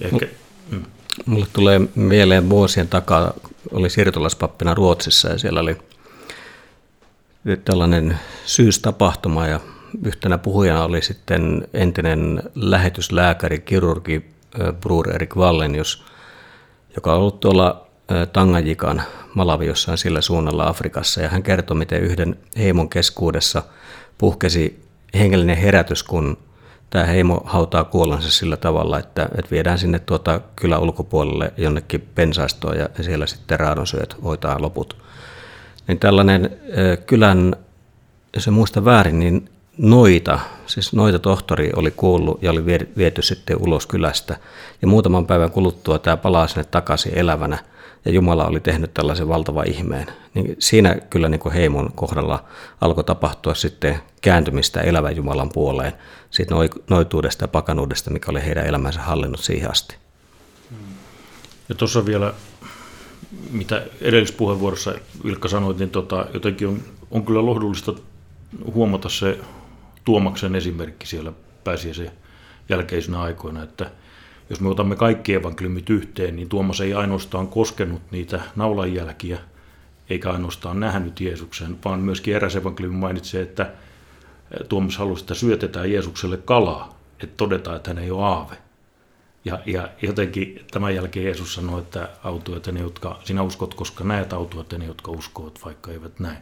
Ehkä, 0.00 0.26
mm. 0.70 0.82
Mulle 1.26 1.46
tulee 1.52 1.80
mieleen 1.94 2.50
vuosien 2.50 2.88
takaa, 2.88 3.32
oli 3.72 3.90
siirtolaispappina 3.90 4.74
Ruotsissa 4.74 5.28
ja 5.28 5.38
siellä 5.38 5.60
oli 5.60 5.76
tällainen 7.64 8.18
syystapahtuma 8.44 9.46
ja 9.46 9.60
yhtenä 10.04 10.38
puhujana 10.38 10.84
oli 10.84 11.02
sitten 11.02 11.68
entinen 11.74 12.42
lähetyslääkäri, 12.54 13.58
kirurgi 13.58 14.30
Brur 14.80 15.10
Erik 15.10 15.36
Wallenius, 15.36 16.04
joka 16.96 17.12
on 17.12 17.18
ollut 17.18 17.40
tuolla 17.40 17.86
Tangajikan 18.32 19.02
Malavi 19.34 19.66
jossain 19.66 19.98
sillä 19.98 20.20
suunnalla 20.20 20.68
Afrikassa, 20.68 21.20
ja 21.20 21.28
hän 21.28 21.42
kertoi, 21.42 21.76
miten 21.76 22.02
yhden 22.02 22.36
heimon 22.58 22.88
keskuudessa 22.88 23.62
puhkesi 24.18 24.84
hengellinen 25.14 25.56
herätys, 25.56 26.02
kun 26.02 26.38
tämä 26.90 27.04
heimo 27.04 27.42
hautaa 27.44 27.84
kuolansa 27.84 28.30
sillä 28.30 28.56
tavalla, 28.56 28.98
että, 28.98 29.28
että 29.38 29.50
viedään 29.50 29.78
sinne 29.78 29.98
tuota 29.98 30.40
kylän 30.56 30.80
ulkopuolelle 30.80 31.52
jonnekin 31.56 32.08
pensaistoon 32.14 32.78
ja 32.78 32.88
siellä 33.00 33.26
sitten 33.26 33.60
raadonsyöt 33.60 34.16
hoitaa 34.22 34.62
loput. 34.62 35.04
Niin 35.88 35.98
tällainen 35.98 36.50
kylän, 37.06 37.56
jos 38.34 38.46
en 38.46 38.54
muista 38.54 38.84
väärin, 38.84 39.18
niin 39.18 39.48
noita, 39.78 40.38
siis 40.66 40.92
noita 40.92 41.18
tohtori 41.18 41.70
oli 41.76 41.90
kuullut 41.90 42.42
ja 42.42 42.50
oli 42.50 42.64
viety 42.96 43.22
sitten 43.22 43.62
ulos 43.62 43.86
kylästä. 43.86 44.36
Ja 44.82 44.88
muutaman 44.88 45.26
päivän 45.26 45.50
kuluttua 45.50 45.98
tämä 45.98 46.16
palaa 46.16 46.48
sinne 46.48 46.64
takaisin 46.64 47.18
elävänä 47.18 47.58
ja 48.04 48.10
Jumala 48.10 48.46
oli 48.46 48.60
tehnyt 48.60 48.94
tällaisen 48.94 49.28
valtava 49.28 49.62
ihmeen. 49.62 50.06
Niin 50.34 50.56
siinä 50.58 50.94
kyllä 51.10 51.28
niin 51.28 51.40
kuin 51.40 51.52
heimon 51.52 51.92
kohdalla 51.94 52.44
alkoi 52.80 53.04
tapahtua 53.04 53.54
sitten 53.54 54.00
kääntymistä 54.20 54.80
elävän 54.80 55.16
Jumalan 55.16 55.50
puoleen, 55.52 55.92
siitä 56.30 56.54
noituudesta 56.90 57.44
ja 57.44 57.48
pakanuudesta, 57.48 58.10
mikä 58.10 58.30
oli 58.30 58.44
heidän 58.44 58.66
elämänsä 58.66 59.00
hallinnut 59.00 59.40
siihen 59.40 59.70
asti. 59.70 59.96
Ja 61.68 61.74
tuossa 61.74 62.06
vielä, 62.06 62.34
mitä 63.50 63.82
edellisessä 64.00 64.38
puheenvuorossa 64.38 64.94
Ilkka 65.24 65.48
sanoit, 65.48 65.78
niin 65.78 65.90
tota, 65.90 66.26
jotenkin 66.34 66.68
on, 66.68 66.80
on 67.10 67.24
kyllä 67.24 67.46
lohdullista 67.46 67.94
huomata 68.74 69.08
se 69.08 69.38
Tuomaksen 70.04 70.54
esimerkki 70.54 71.06
siellä 71.06 71.32
pääsiäisen 71.64 72.10
jälkeisinä 72.68 73.20
aikoina, 73.20 73.62
että 73.62 73.90
jos 74.50 74.60
me 74.60 74.68
otamme 74.68 74.96
kaikki 74.96 75.34
evankeliumit 75.34 75.90
yhteen, 75.90 76.36
niin 76.36 76.48
Tuomas 76.48 76.80
ei 76.80 76.94
ainoastaan 76.94 77.48
koskenut 77.48 78.02
niitä 78.10 78.40
naulanjälkiä, 78.56 79.38
eikä 80.10 80.30
ainoastaan 80.30 80.80
nähnyt 80.80 81.20
Jeesuksen, 81.20 81.78
vaan 81.84 82.00
myöskin 82.00 82.34
eräs 82.34 82.56
evankeliumi 82.56 82.96
mainitsee, 82.96 83.42
että 83.42 83.72
Tuomas 84.68 84.98
halusi, 84.98 85.22
että 85.22 85.34
syötetään 85.34 85.92
Jeesukselle 85.92 86.36
kalaa, 86.36 86.98
että 87.22 87.36
todetaan, 87.36 87.76
että 87.76 87.90
hän 87.90 87.98
ei 87.98 88.10
ole 88.10 88.24
aave. 88.24 88.56
Ja, 89.44 89.58
ja 89.66 89.88
jotenkin 90.02 90.64
tämän 90.70 90.94
jälkeen 90.94 91.26
Jeesus 91.26 91.54
sanoi, 91.54 91.80
että 91.80 92.08
autuat 92.24 92.66
ne, 92.66 92.80
jotka 92.80 93.20
sinä 93.24 93.42
uskot, 93.42 93.74
koska 93.74 94.04
näet 94.04 94.32
autuat 94.32 94.72
ne, 94.78 94.84
jotka 94.84 95.10
uskovat, 95.10 95.60
vaikka 95.64 95.90
eivät 95.90 96.20
näe. 96.20 96.36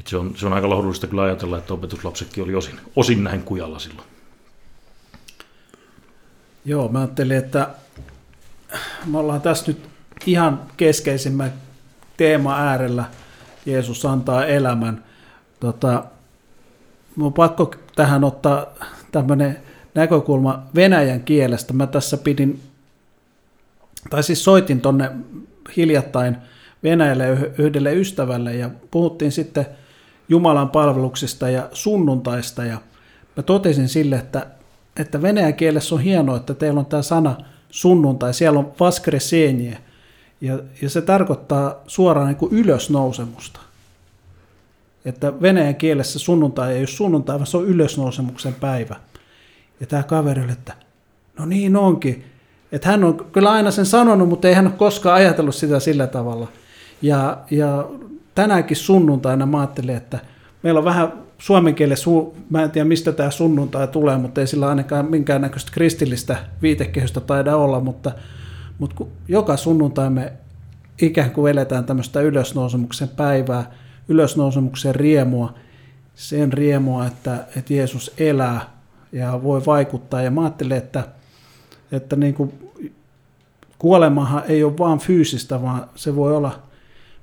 Et 0.00 0.06
se, 0.06 0.16
on, 0.16 0.36
se 0.36 0.46
on 0.46 0.52
aika 0.52 0.68
lohdullista 0.68 1.06
kyllä 1.06 1.22
ajatella, 1.22 1.58
että 1.58 1.74
opetuslapsetkin 1.74 2.44
oli 2.44 2.54
osin, 2.54 2.80
osin 2.96 3.24
näin 3.24 3.42
kujalla 3.42 3.78
silloin. 3.78 4.08
Joo, 6.64 6.88
mä 6.88 6.98
ajattelin, 6.98 7.36
että 7.36 7.68
me 9.06 9.18
ollaan 9.18 9.40
tässä 9.40 9.64
nyt 9.66 9.88
ihan 10.26 10.62
keskeisimmän 10.76 11.52
teema 12.16 12.56
äärellä. 12.56 13.04
Jeesus 13.66 14.06
antaa 14.06 14.46
elämän. 14.46 15.04
Tota, 15.60 16.04
mun 17.16 17.32
pakko 17.32 17.74
tähän 17.96 18.24
ottaa 18.24 18.66
tämmöinen 19.12 19.67
näkökulma 19.98 20.62
Venäjän 20.74 21.20
kielestä. 21.20 21.72
Mä 21.72 21.86
tässä 21.86 22.16
pidin, 22.16 22.60
tai 24.10 24.22
siis 24.22 24.44
soitin 24.44 24.80
tonne 24.80 25.10
hiljattain 25.76 26.36
Venäjälle 26.82 27.52
yhdelle 27.58 27.94
ystävälle 27.94 28.54
ja 28.54 28.70
puhuttiin 28.90 29.32
sitten 29.32 29.66
Jumalan 30.28 30.70
palveluksista 30.70 31.50
ja 31.50 31.68
sunnuntaista 31.72 32.64
ja 32.64 32.78
mä 33.36 33.42
totesin 33.42 33.88
sille, 33.88 34.16
että, 34.16 34.46
että 34.96 35.22
venäjän 35.22 35.54
kielessä 35.54 35.94
on 35.94 36.00
hienoa, 36.00 36.36
että 36.36 36.54
teillä 36.54 36.80
on 36.80 36.86
tämä 36.86 37.02
sana 37.02 37.36
sunnuntai, 37.70 38.34
siellä 38.34 38.58
on 38.58 38.72
vaskresenje 38.80 39.78
ja, 40.40 40.58
ja 40.82 40.90
se 40.90 41.02
tarkoittaa 41.02 41.74
suoraan 41.86 42.26
niin 42.26 42.36
kuin 42.36 42.52
ylösnousemusta. 42.52 43.60
Että 45.04 45.40
venäjän 45.42 45.76
kielessä 45.76 46.18
sunnuntai 46.18 46.72
ei 46.72 46.78
ole 46.78 46.86
sunnuntai, 46.86 47.36
vaan 47.36 47.46
se 47.46 47.56
on 47.56 47.66
ylösnousemuksen 47.66 48.54
päivä. 48.54 48.96
Ja 49.80 49.86
tämä 49.86 50.02
kaveri 50.02 50.42
oli, 50.42 50.52
että 50.52 50.72
no 51.38 51.46
niin 51.46 51.76
onkin. 51.76 52.24
Että 52.72 52.88
hän 52.88 53.04
on 53.04 53.26
kyllä 53.32 53.50
aina 53.50 53.70
sen 53.70 53.86
sanonut, 53.86 54.28
mutta 54.28 54.48
ei 54.48 54.54
hän 54.54 54.66
ole 54.66 54.74
koskaan 54.76 55.16
ajatellut 55.16 55.54
sitä 55.54 55.80
sillä 55.80 56.06
tavalla. 56.06 56.48
Ja, 57.02 57.38
ja 57.50 57.88
tänäänkin 58.34 58.76
sunnuntaina 58.76 59.46
mä 59.46 59.58
ajattelin, 59.58 59.96
että 59.96 60.18
meillä 60.62 60.78
on 60.78 60.84
vähän 60.84 61.12
suomen 61.38 61.74
kielessä, 61.74 62.10
mä 62.50 62.62
en 62.62 62.70
tiedä 62.70 62.88
mistä 62.88 63.12
tämä 63.12 63.30
sunnuntai 63.30 63.88
tulee, 63.88 64.18
mutta 64.18 64.40
ei 64.40 64.46
sillä 64.46 64.68
ainakaan 64.68 65.10
minkäännäköistä 65.10 65.72
kristillistä 65.72 66.36
viitekehystä 66.62 67.20
taida 67.20 67.56
olla, 67.56 67.80
mutta, 67.80 68.12
mutta 68.78 68.96
kun 68.96 69.08
joka 69.28 69.56
sunnuntai 69.56 70.10
me 70.10 70.32
ikään 71.02 71.30
kuin 71.30 71.52
eletään 71.52 71.84
tämmöistä 71.84 72.20
ylösnousemuksen 72.20 73.08
päivää, 73.08 73.70
ylösnousemuksen 74.08 74.94
riemua, 74.94 75.54
sen 76.14 76.52
riemua, 76.52 77.06
että, 77.06 77.44
että 77.56 77.74
Jeesus 77.74 78.14
elää 78.18 78.77
ja 79.12 79.42
voi 79.42 79.62
vaikuttaa. 79.66 80.22
Ja 80.22 80.30
mä 80.30 80.40
ajattelin, 80.40 80.76
että, 80.76 81.04
että 81.92 82.16
niin 82.16 82.34
kuin 82.34 82.52
kuolemahan 83.78 84.42
ei 84.48 84.64
ole 84.64 84.78
vain 84.78 84.98
fyysistä, 84.98 85.62
vaan 85.62 85.86
se 85.94 86.16
voi 86.16 86.36
olla 86.36 86.62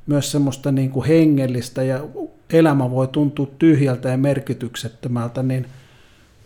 myös 0.08 0.32
semmoista 0.32 0.72
niin 0.72 0.92
kuin 0.92 1.08
hengellistä 1.08 1.84
ja 1.84 2.04
elämä 2.50 2.92
voi 2.92 3.08
tuntua 3.08 3.48
tyhjältä 3.60 4.10
ja 4.10 4.18
merkityksettömältä, 4.18 5.44
niin 5.44 5.66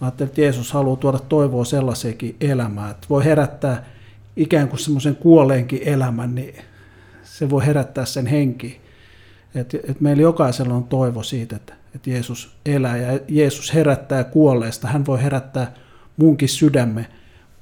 mä 0.01 0.07
ajattelin, 0.07 0.29
että 0.29 0.41
Jeesus 0.41 0.71
haluaa 0.71 0.97
tuoda 0.97 1.19
toivoa 1.19 1.65
sellaiseenkin 1.65 2.35
elämään, 2.41 2.91
että 2.91 3.07
voi 3.09 3.25
herättää 3.25 3.85
ikään 4.35 4.67
kuin 4.67 4.79
semmoisen 4.79 5.15
kuoleenkin 5.15 5.81
elämän, 5.85 6.35
niin 6.35 6.55
se 7.23 7.49
voi 7.49 7.65
herättää 7.65 8.05
sen 8.05 8.27
henki. 8.27 8.81
Että, 9.55 9.77
että 9.77 10.03
meillä 10.03 10.21
jokaisella 10.21 10.73
on 10.73 10.83
toivo 10.83 11.23
siitä, 11.23 11.55
että, 11.55 11.73
että 11.95 12.09
Jeesus 12.09 12.57
elää 12.65 12.97
ja 12.97 13.19
Jeesus 13.27 13.73
herättää 13.73 14.23
kuolleesta. 14.23 14.87
Hän 14.87 15.05
voi 15.05 15.23
herättää 15.23 15.73
munkin 16.17 16.49
sydämme 16.49 17.05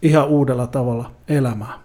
ihan 0.02 0.28
uudella 0.28 0.68
tavalla 0.68 1.12
elämään. 1.28 1.80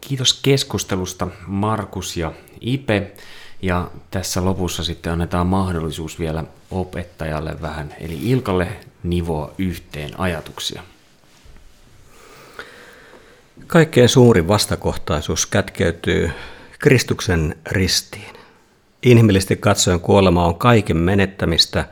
Kiitos 0.00 0.40
keskustelusta 0.42 1.28
Markus 1.46 2.16
ja 2.16 2.32
Ipe. 2.60 3.12
Ja 3.62 3.90
tässä 4.10 4.44
lopussa 4.44 4.84
sitten 4.84 5.12
annetaan 5.12 5.46
mahdollisuus 5.46 6.18
vielä 6.18 6.44
opettajalle 6.72 7.62
vähän, 7.62 7.94
eli 8.00 8.18
Ilkalle 8.22 8.68
nivoa 9.02 9.54
yhteen 9.58 10.20
ajatuksia. 10.20 10.82
Kaikkein 13.66 14.08
suurin 14.08 14.48
vastakohtaisuus 14.48 15.46
kätkeytyy 15.46 16.30
Kristuksen 16.78 17.56
ristiin. 17.70 18.36
Inhimillisesti 19.02 19.56
katsoen 19.56 20.00
kuolema 20.00 20.46
on 20.46 20.54
kaiken 20.54 20.96
menettämistä, 20.96 21.84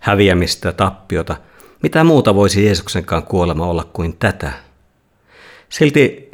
häviämistä, 0.00 0.72
tappiota. 0.72 1.36
Mitä 1.82 2.04
muuta 2.04 2.34
voisi 2.34 2.64
Jeesuksenkaan 2.64 3.22
kuolema 3.22 3.66
olla 3.66 3.84
kuin 3.92 4.16
tätä? 4.16 4.52
Silti 5.68 6.30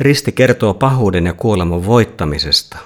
Risti 0.00 0.32
kertoo 0.32 0.74
pahuuden 0.74 1.26
ja 1.26 1.32
kuoleman 1.32 1.86
voittamisesta. 1.86 2.78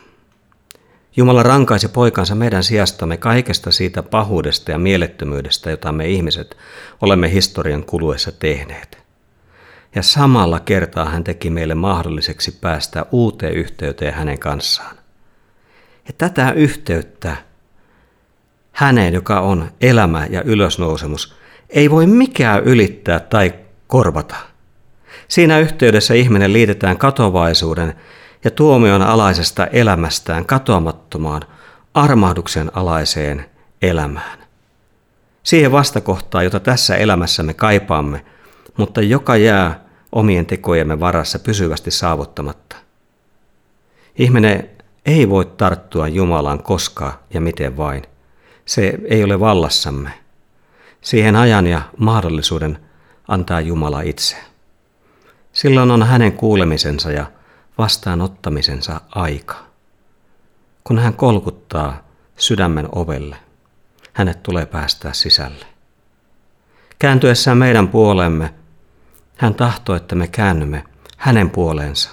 Jumala 1.16 1.42
rankaisi 1.42 1.88
poikansa 1.88 2.34
meidän 2.34 2.64
sijastamme 2.64 3.16
kaikesta 3.16 3.70
siitä 3.70 4.02
pahuudesta 4.02 4.70
ja 4.70 4.78
mielettömyydestä, 4.78 5.70
jota 5.70 5.92
me 5.92 6.08
ihmiset 6.08 6.56
olemme 7.00 7.32
historian 7.32 7.84
kuluessa 7.84 8.32
tehneet. 8.32 8.98
Ja 9.94 10.02
samalla 10.02 10.60
kertaa 10.60 11.04
hän 11.04 11.24
teki 11.24 11.50
meille 11.50 11.74
mahdolliseksi 11.74 12.58
päästä 12.60 13.06
uuteen 13.12 13.54
yhteyteen 13.54 14.14
hänen 14.14 14.38
kanssaan. 14.38 14.96
Ja 16.08 16.14
tätä 16.18 16.52
yhteyttä 16.52 17.36
häneen, 18.72 19.14
joka 19.14 19.40
on 19.40 19.70
elämä 19.80 20.26
ja 20.30 20.42
ylösnousemus, 20.42 21.34
ei 21.70 21.90
voi 21.90 22.06
mikään 22.06 22.64
ylittää 22.64 23.20
tai 23.20 23.54
korvata– 23.86 24.36
Siinä 25.30 25.58
yhteydessä 25.58 26.14
ihminen 26.14 26.52
liitetään 26.52 26.98
katovaisuuden 26.98 27.94
ja 28.44 28.50
tuomion 28.50 29.02
alaisesta 29.02 29.66
elämästään 29.66 30.46
katoamattomaan, 30.46 31.42
armahduksen 31.94 32.70
alaiseen 32.76 33.46
elämään. 33.82 34.38
Siihen 35.42 35.72
vastakohtaan, 35.72 36.44
jota 36.44 36.60
tässä 36.60 36.96
elämässä 36.96 37.42
me 37.42 37.54
kaipaamme, 37.54 38.24
mutta 38.76 39.00
joka 39.00 39.36
jää 39.36 39.80
omien 40.12 40.46
tekojemme 40.46 41.00
varassa 41.00 41.38
pysyvästi 41.38 41.90
saavuttamatta. 41.90 42.76
Ihminen 44.16 44.70
ei 45.06 45.28
voi 45.28 45.44
tarttua 45.44 46.08
Jumalaan 46.08 46.62
koskaan 46.62 47.12
ja 47.34 47.40
miten 47.40 47.76
vain. 47.76 48.02
Se 48.64 48.98
ei 49.08 49.24
ole 49.24 49.40
vallassamme. 49.40 50.10
Siihen 51.00 51.36
ajan 51.36 51.66
ja 51.66 51.82
mahdollisuuden 51.96 52.78
antaa 53.28 53.60
Jumala 53.60 54.00
itse. 54.00 54.36
Silloin 55.52 55.90
on 55.90 56.02
hänen 56.02 56.32
kuulemisensa 56.32 57.12
ja 57.12 57.26
vastaanottamisensa 57.80 59.00
aika. 59.10 59.56
Kun 60.84 60.98
hän 60.98 61.14
kolkuttaa 61.14 62.02
sydämen 62.36 62.88
ovelle, 62.92 63.36
hänet 64.12 64.42
tulee 64.42 64.66
päästää 64.66 65.12
sisälle. 65.12 65.66
Kääntyessään 66.98 67.58
meidän 67.58 67.88
puolemme, 67.88 68.54
hän 69.36 69.54
tahtoo, 69.54 69.96
että 69.96 70.14
me 70.14 70.28
käännymme 70.28 70.84
hänen 71.16 71.50
puoleensa. 71.50 72.10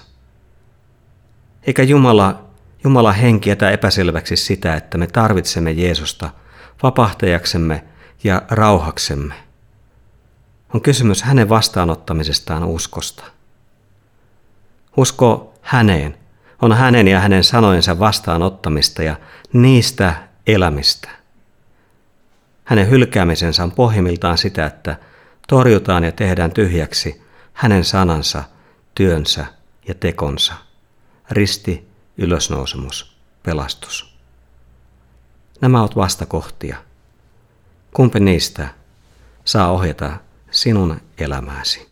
Eikä 1.64 1.84
Jumala, 1.84 2.44
Jumala 2.84 3.12
henki 3.12 3.50
jätä 3.50 3.72
epäselväksi 3.72 4.36
sitä, 4.36 4.76
että 4.76 4.98
me 4.98 5.08
tarvitsemme 5.08 5.72
Jeesusta 5.72 6.30
vapahtajaksemme 6.84 7.84
ja 8.24 8.42
rauhaksemme. 8.50 9.34
On 10.74 10.82
kysymys 10.82 11.24
hänen 11.24 11.50
vastaanottamisestaan 11.50 12.64
uskosta. 12.64 13.24
Usko 14.98 15.54
häneen 15.68 16.18
on 16.62 16.74
hänen 16.74 17.08
ja 17.08 17.20
hänen 17.20 17.44
sanojensa 17.44 18.00
vastaanottamista 18.00 19.04
ja 19.04 19.16
niistä 19.54 20.16
elämistä. 20.48 21.10
Hänen 22.64 22.90
hylkäämisensä 22.90 23.64
on 23.64 23.72
pohjimmiltaan 23.72 24.38
sitä, 24.38 24.66
että 24.66 24.98
torjutaan 25.48 26.04
ja 26.04 26.12
tehdään 26.12 26.52
tyhjäksi 26.52 27.22
hänen 27.54 27.84
sanansa, 27.84 28.44
työnsä 28.96 29.46
ja 29.88 29.94
tekonsa. 29.94 30.54
Risti, 31.32 31.88
ylösnousemus, 32.18 33.18
pelastus. 33.44 34.18
Nämä 35.62 35.82
ovat 35.82 35.96
vastakohtia. 35.96 36.78
Kumpi 37.94 38.20
niistä 38.20 38.68
saa 39.46 39.72
ohjata 39.72 40.18
sinun 40.52 41.02
elämääsi? 41.18 41.87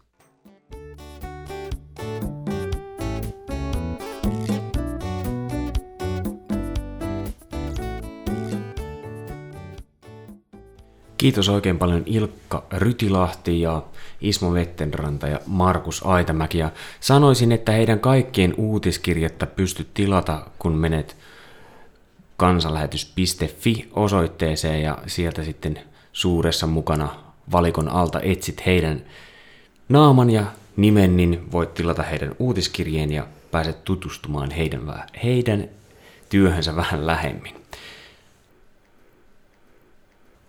Kiitos 11.17 11.49
oikein 11.49 11.77
paljon 11.77 12.03
Ilkka 12.05 12.63
Rytilahti 12.71 13.61
ja 13.61 13.83
Ismo 14.21 14.53
Vettenranta 14.53 15.27
ja 15.27 15.39
Markus 15.45 16.05
Aitamäki. 16.05 16.57
Ja 16.57 16.71
sanoisin, 16.99 17.51
että 17.51 17.71
heidän 17.71 17.99
kaikkien 17.99 18.53
uutiskirjettä 18.57 19.45
pystyt 19.45 19.93
tilata, 19.93 20.47
kun 20.59 20.73
menet 20.73 21.17
kansanlähetys.fi 22.37 23.89
osoitteeseen 23.93 24.81
ja 24.81 24.97
sieltä 25.07 25.43
sitten 25.43 25.79
suuressa 26.13 26.67
mukana 26.67 27.09
valikon 27.51 27.89
alta 27.89 28.21
etsit 28.21 28.65
heidän 28.65 29.01
naaman 29.89 30.29
ja 30.29 30.43
nimen, 30.77 31.17
niin 31.17 31.51
voit 31.51 31.73
tilata 31.73 32.03
heidän 32.03 32.35
uutiskirjeen 32.39 33.11
ja 33.11 33.27
pääset 33.51 33.83
tutustumaan 33.83 34.51
heidän, 34.51 35.03
heidän 35.23 35.69
työhönsä 36.29 36.75
vähän 36.75 37.07
lähemmin. 37.07 37.64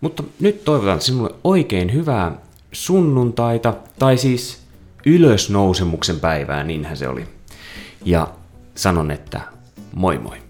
Mutta 0.07 0.22
nyt 0.40 0.64
toivotan 0.64 1.00
sinulle 1.00 1.34
oikein 1.44 1.92
hyvää 1.92 2.32
sunnuntaita, 2.72 3.74
tai 3.98 4.16
siis 4.16 4.62
ylösnousemuksen 5.07 6.20
päivää, 6.20 6.64
niinhän 6.64 6.96
se 6.96 7.09
oli. 7.09 7.24
Ja 8.04 8.28
sanon, 8.74 9.11
että 9.11 9.40
moi 9.94 10.18
moi. 10.18 10.45